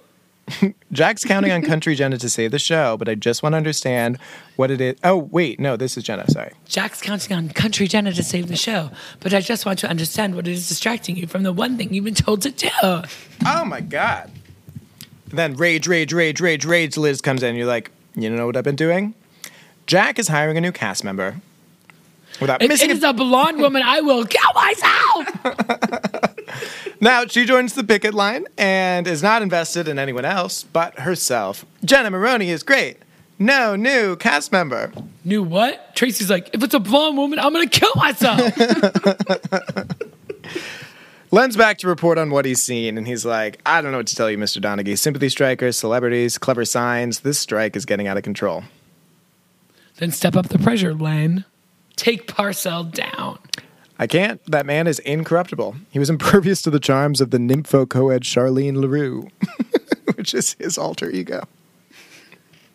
[0.92, 4.18] Jack's counting on Country Jenna to save the show, but I just want to understand
[4.56, 4.96] what it is.
[5.04, 6.28] Oh, wait, no, this is Jenna.
[6.30, 6.52] Sorry.
[6.66, 8.90] Jack's counting on Country Jenna to save the show,
[9.20, 11.92] but I just want to understand what it is distracting you from the one thing
[11.92, 12.68] you've been told to do.
[12.82, 14.30] Oh my god.
[15.28, 16.96] Then rage, rage, rage, rage, rage.
[16.96, 17.54] Liz comes in.
[17.54, 19.14] You're like, you know what I've been doing?
[19.86, 21.40] Jack is hiring a new cast member.
[22.40, 26.28] Without If missing it a a blonde woman, I will kill myself.
[27.00, 31.64] Now she joins the picket line and is not invested in anyone else but herself.
[31.84, 32.96] Jenna Maroney is great.
[33.38, 34.92] No new cast member.
[35.24, 35.94] New what?
[35.94, 38.40] Tracy's like, if it's a blonde woman, I'm gonna kill myself.
[41.30, 44.06] Len's back to report on what he's seen, and he's like, I don't know what
[44.06, 44.62] to tell you, Mr.
[44.62, 44.98] Donaghy.
[44.98, 47.20] Sympathy strikers, celebrities, clever signs.
[47.20, 48.64] This strike is getting out of control.
[49.98, 51.44] then step up the pressure, Len.
[51.98, 53.38] Take Parcell down.
[53.98, 54.40] I can't.
[54.46, 55.74] That man is incorruptible.
[55.90, 59.28] He was impervious to the charms of the nympho co-ed Charlene LaRue,
[60.14, 61.42] which is his alter ego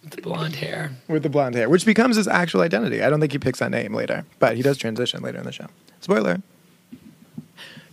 [0.10, 0.92] The blonde hair.
[1.08, 3.02] with the blonde hair, which becomes his actual identity.
[3.02, 5.54] I don't think he picks that name later, but he does transition later in the
[5.54, 5.68] show.
[6.02, 6.42] Spoiler.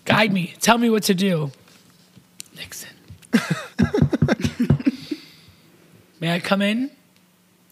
[0.05, 0.55] Guide me.
[0.61, 1.53] Tell me what to do.
[2.57, 2.89] Nixon.
[6.20, 6.91] May I come in,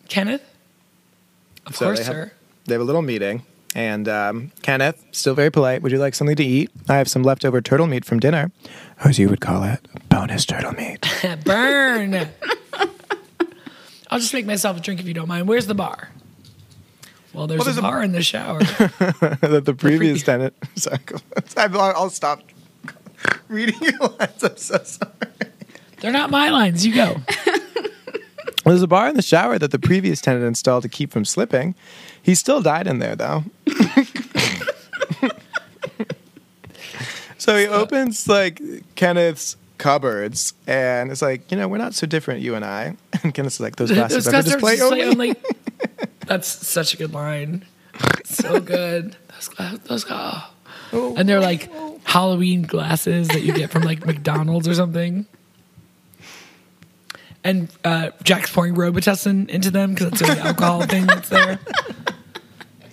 [0.08, 0.42] Kenneth?
[1.66, 2.32] Of So course, have- sir.
[2.68, 3.42] They have a little meeting,
[3.74, 6.70] and um, Kenneth, still very polite, would you like something to eat?
[6.88, 8.52] I have some leftover turtle meat from dinner,
[9.02, 11.06] or as you would call it, bonus turtle meat.
[11.44, 12.28] Burn.
[14.10, 15.48] I'll just make myself a drink if you don't mind.
[15.48, 16.10] Where's the bar?
[17.34, 18.58] Well, there's, Well, there's a a- bar in the shower.
[18.60, 20.54] that the previous tenant.
[20.76, 20.98] Sorry,
[21.56, 22.42] I'll I'll stop
[23.48, 24.42] reading your lines.
[24.44, 25.12] I'm so sorry.
[26.00, 26.86] They're not my lines.
[26.86, 27.16] You go.
[28.64, 31.74] There's a bar in the shower that the previous tenant installed to keep from slipping.
[32.20, 33.44] He still died in there, though.
[37.38, 38.60] so he opens like
[38.96, 42.96] Kenneth's cupboards, and it's like, you know, we're not so different, you and I.
[43.24, 45.02] And Kenneth's like, those glasses Those are for guys are display only.
[45.30, 45.36] only.
[46.26, 47.64] That's such a good line.
[48.24, 49.16] So good.
[49.34, 49.80] Those glasses.
[49.80, 50.42] Those glasses.
[50.92, 51.14] Oh.
[51.16, 51.68] And they're like
[52.04, 55.26] Halloween glasses that you get from like McDonald's or something.
[57.48, 61.58] And uh, Jack's pouring Robitussin into them because that's the only alcohol thing that's there.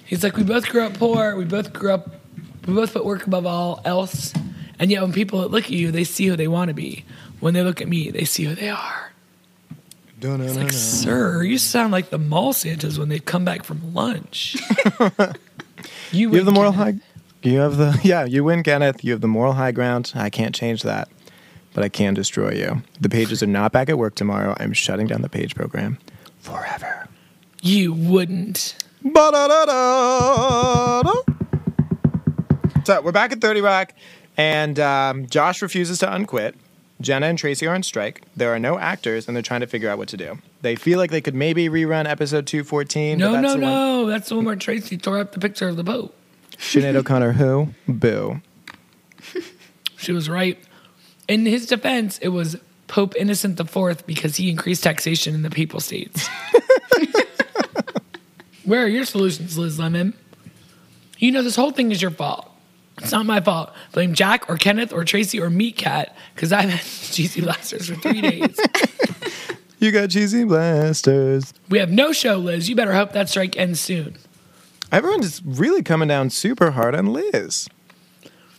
[0.06, 1.36] He's like, we both grew up poor.
[1.36, 2.10] We both grew up.
[2.66, 4.34] We both put work above all else.
[4.80, 7.04] And yet, when people look at you, they see who they want to be.
[7.42, 9.12] When they look at me, they see who they are.
[10.22, 14.56] It's like, sir, you sound like the mall Santas when they come back from lunch.
[16.12, 17.02] you, You have the moral Kenneth.
[17.02, 17.50] high.
[17.50, 18.26] You have the yeah.
[18.26, 19.04] You win, Kenneth.
[19.04, 20.14] You have the moral high ground.
[20.16, 21.10] I can't change that,
[21.76, 22.82] but I can destroy you.
[23.02, 24.56] The pages are not back at work tomorrow.
[24.60, 26.00] I'm shutting down the page program
[26.40, 27.08] forever.
[27.62, 28.76] You wouldn't.
[29.04, 31.12] Ba-da-da-da-da.
[32.86, 33.94] So we're back at Thirty Rock,
[34.38, 36.56] and um, Josh refuses to unquit.
[37.02, 38.22] Jenna and Tracy are on strike.
[38.38, 40.38] There are no actors, and they're trying to figure out what to do.
[40.62, 43.18] They feel like they could maybe rerun episode two fourteen.
[43.18, 44.06] No, but that's no, the one- no.
[44.08, 46.16] That's the one where Tracy tore up the picture of the boat.
[46.58, 47.70] Sinead O'Connor, who?
[47.88, 48.40] Boo.
[49.98, 50.58] She was right.
[51.28, 52.56] In his defense, it was
[52.88, 56.28] Pope Innocent IV because he increased taxation in the papal states.
[58.64, 60.14] Where are your solutions, Liz Lemon?
[61.18, 62.52] You know this whole thing is your fault.
[63.00, 63.72] It's not my fault.
[63.92, 67.96] Blame Jack or Kenneth or Tracy or Meat Cat because I've had cheesy blasters for
[67.96, 68.60] three days.
[69.78, 71.54] You got cheesy blasters.
[71.70, 72.70] we have no show, Liz.
[72.70, 74.16] You better hope that strike ends soon.
[74.92, 77.68] Everyone's really coming down super hard on Liz.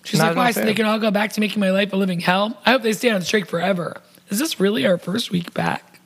[0.07, 0.51] She's Not like, why?
[0.53, 2.61] So they can all go back to making my life a living hell?
[2.65, 4.01] I hope they stay on strike forever.
[4.31, 6.01] Is this really our first week back?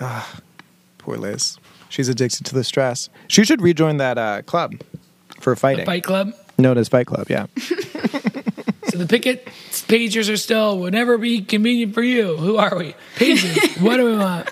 [0.00, 0.40] Ah,
[0.98, 1.58] Poor Liz.
[1.90, 3.10] She's addicted to the stress.
[3.28, 4.80] She should rejoin that uh, club
[5.40, 5.84] for fighting.
[5.84, 6.32] Fight Club?
[6.56, 7.46] Known as Fight Club, yeah.
[8.90, 9.44] So the picket
[9.86, 12.36] pagers are still whenever be convenient for you.
[12.36, 12.96] Who are we?
[13.14, 13.76] Pages.
[13.76, 14.50] what do we want?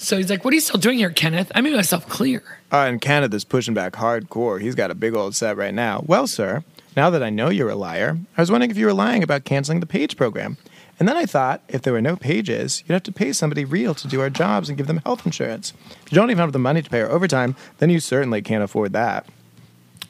[0.00, 1.52] So he's like, What are you still doing here, Kenneth?
[1.54, 2.42] I made myself clear.
[2.72, 4.58] Uh, and Canada's pushing back hardcore.
[4.60, 6.02] He's got a big old set right now.
[6.06, 6.64] Well, sir,
[6.96, 9.44] now that I know you're a liar, I was wondering if you were lying about
[9.44, 10.56] canceling the page program.
[10.98, 13.94] And then I thought, if there were no pages, you'd have to pay somebody real
[13.94, 15.74] to do our jobs and give them health insurance.
[16.06, 18.64] If you don't even have the money to pay our overtime, then you certainly can't
[18.64, 19.26] afford that.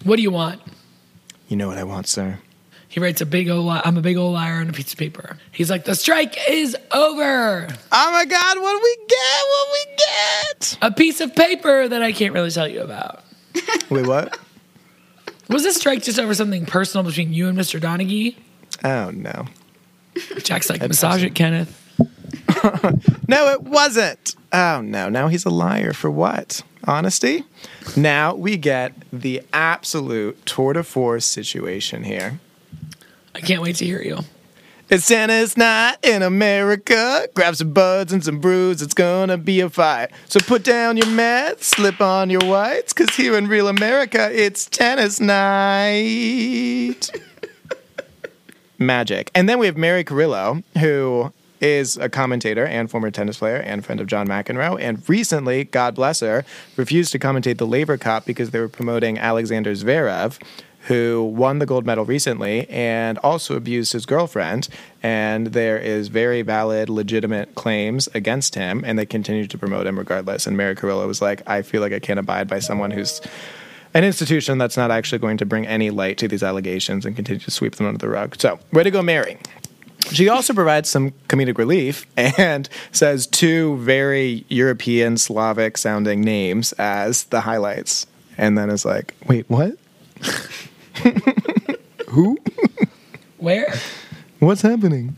[0.05, 0.61] What do you want?
[1.49, 2.39] You know what I want, sir.
[2.91, 4.99] He writes a big old li- I'm a big old liar on a piece of
[4.99, 5.39] paper.
[5.53, 7.69] He's like, The strike is over.
[7.93, 9.45] Oh my God, what do we get?
[9.49, 10.79] What do we get?
[10.83, 13.23] A piece of paper that I can't really tell you about.
[13.91, 14.39] Wait, what?
[15.49, 17.81] Was this strike just over something personal between you and Mr.
[17.81, 18.37] Donaghy?
[18.85, 19.47] Oh no.
[20.43, 21.77] Jack's like, massage it, Kenneth.
[23.29, 24.35] No, it wasn't.
[24.53, 26.63] Oh no, now he's a liar for what?
[26.85, 27.45] Honesty?
[27.97, 32.41] Now we get the absolute tour de force situation here.
[33.35, 34.19] I can't wait to hear you.
[34.89, 37.29] It's Santa's night in America.
[37.35, 38.83] Grab some buds and some brews.
[38.83, 40.11] It's gonna be a fight.
[40.27, 44.67] So put down your meds, slip on your whites, cause here in real America, it's
[44.67, 47.09] tennis night.
[48.81, 49.31] Magic.
[49.33, 53.85] And then we have Mary Carillo, who is a commentator and former tennis player and
[53.85, 54.81] friend of John McEnroe.
[54.81, 56.45] And recently, God bless her,
[56.77, 60.39] refused to commentate the Laver Cup because they were promoting Alexander Zverev,
[60.87, 64.69] who won the gold medal recently and also abused his girlfriend.
[65.03, 69.99] And there is very valid, legitimate claims against him, and they continue to promote him
[69.99, 70.47] regardless.
[70.47, 73.21] And Mary Carillo was like, I feel like I can't abide by someone who's
[73.93, 77.41] an institution that's not actually going to bring any light to these allegations and continue
[77.41, 78.41] to sweep them under the rug.
[78.41, 79.39] So, way to go, Mary.
[80.13, 87.25] She also provides some comedic relief and says two very European Slavic sounding names as
[87.25, 88.07] the highlights.
[88.39, 89.77] And then is like, wait, what?
[92.09, 92.39] Who?
[93.39, 93.73] Where?
[94.39, 95.17] What's happening?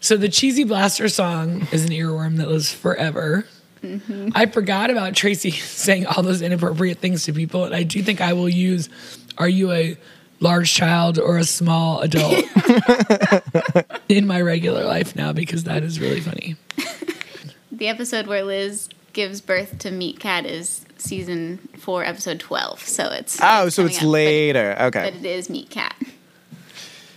[0.00, 3.46] So the cheesy blaster song is an earworm that lives forever.
[3.82, 4.30] Mm-hmm.
[4.34, 8.20] I forgot about Tracy saying all those inappropriate things to people, and I do think
[8.20, 8.88] I will use
[9.38, 9.96] "Are you a
[10.40, 12.44] large child or a small adult?"
[14.08, 16.56] in my regular life now because that is really funny.
[17.72, 22.80] The episode where Liz gives birth to Meat Cat is season four, episode 12.
[22.86, 23.38] So it's.
[23.42, 24.74] Oh, so it's up, later.
[24.78, 25.10] But, Okay.
[25.10, 25.94] But it is Meat Cat.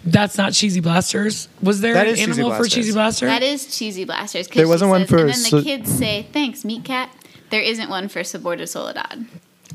[0.06, 1.50] That's not cheesy blasters.
[1.62, 2.74] Was there That an is Cheesy animal for Blasters.
[2.74, 3.26] cheesy blaster?
[3.26, 4.48] That is Cheesy Blasters.
[4.48, 7.10] 'cause There wasn't one says- for And then so- the kids say, thanks, Meat Cat.
[7.50, 9.26] There isn't one for Sabor de Soledad.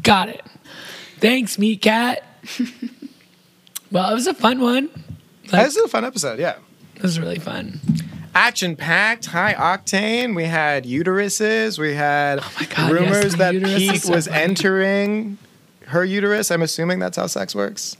[0.02, 0.42] Got it.
[1.20, 2.24] Thanks, Meat Cat.
[3.90, 4.88] well, it was a fun one.
[5.50, 6.54] That was a fun episode, yeah.
[6.96, 7.80] It was really fun.
[8.34, 10.34] Action packed, high octane.
[10.34, 11.78] We had uteruses.
[11.78, 14.40] We had Oh God, rumors the that Pete was funny.
[14.40, 15.38] entering
[15.86, 16.50] her uterus.
[16.50, 17.96] I'm assuming that's how sex works.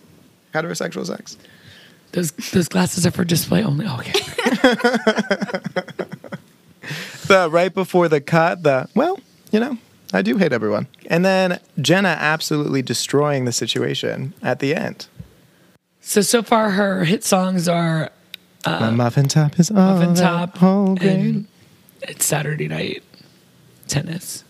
[0.55, 1.37] Heterosexual sex.
[2.13, 3.87] Those those glasses are for display only.
[3.89, 4.19] Oh, okay.
[7.29, 9.19] The right before the cut, the well,
[9.53, 9.79] you know,
[10.13, 10.87] I do hate everyone.
[11.07, 15.07] And then Jenna absolutely destroying the situation at the end.
[16.01, 18.11] So so far her hit songs are
[18.65, 21.19] My muffin top is all Uh, Muffin Top whole grain.
[21.21, 21.47] and
[22.03, 23.03] it's Saturday night
[23.89, 24.45] tennis.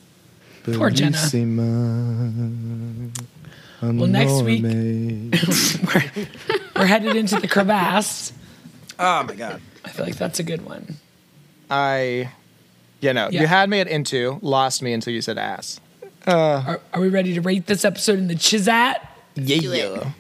[0.65, 1.19] Poor Jenna.
[3.83, 5.33] Well, next week- enorme.
[6.77, 8.33] We're headed into the crevasse.
[8.99, 9.61] oh my god.
[9.85, 10.97] I feel like that's a good one.
[11.71, 12.31] I,
[13.01, 13.41] you know, Yeah.
[13.41, 15.81] you had me at into, lost me until you said ass.
[16.27, 18.97] Are, are we ready to rate this episode in the Chizat
[19.35, 20.11] Yeah.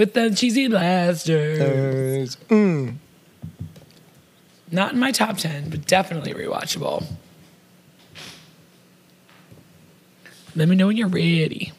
[0.00, 2.36] With the cheesy blasters.
[2.48, 2.94] Mm.
[4.72, 7.04] Not in my top ten, but definitely rewatchable.
[10.56, 11.74] Let me know when you're ready.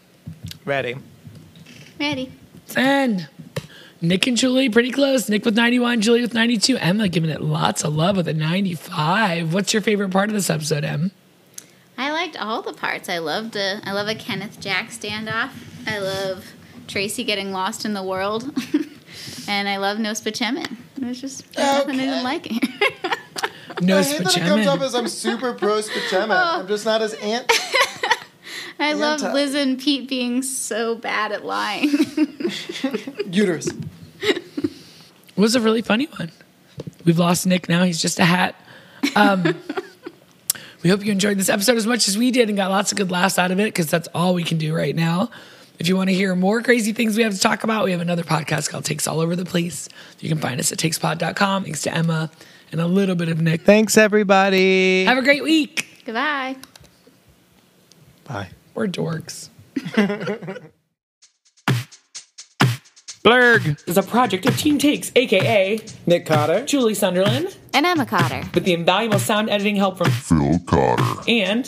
[0.65, 0.97] Ready.
[1.99, 2.31] Ready.
[2.75, 3.27] And
[4.01, 5.27] Nick and Julie pretty close.
[5.27, 6.77] Nick with 91, Julie with 92.
[6.77, 9.51] Emma giving it lots of love with a 95.
[9.51, 11.09] What's your favorite part of this episode, Em?
[11.97, 13.09] I liked all the parts.
[13.09, 15.49] I loved a, I love a Kenneth Jack standoff.
[15.87, 16.45] I love
[16.91, 18.43] Tracy getting lost in the world.
[19.47, 20.75] and I love No Spachemin.
[20.97, 23.17] There's just there's nothing I didn't like it.
[23.81, 26.35] No I hate that it comes up as I'm super pro Spachema.
[26.59, 27.51] I'm just not as ant.
[28.79, 31.89] I love Liz and Pete being so bad at lying.
[33.31, 33.69] Uterus.
[35.35, 36.31] was a really funny one.
[37.05, 37.83] We've lost Nick now.
[37.83, 38.55] He's just a hat.
[39.15, 39.55] Um,
[40.83, 42.97] we hope you enjoyed this episode as much as we did and got lots of
[42.97, 45.29] good laughs out of it because that's all we can do right now.
[45.79, 48.01] If you want to hear more crazy things we have to talk about, we have
[48.01, 49.89] another podcast called Takes All Over the Place.
[50.19, 51.63] You can find us at takespod.com.
[51.63, 52.29] Thanks to Emma
[52.71, 53.61] and a little bit of Nick.
[53.61, 55.05] Thanks, everybody.
[55.05, 56.03] Have a great week.
[56.05, 56.55] Goodbye.
[58.25, 58.49] Bye.
[58.75, 59.49] We're dorks.
[63.23, 63.87] Blurg.
[63.87, 66.65] is a project of Team Takes, aka Nick Cotter.
[66.65, 68.43] Julie Sunderland, And Emma Cotter.
[68.53, 71.03] with the invaluable sound editing help from Phil Cotter.
[71.27, 71.67] and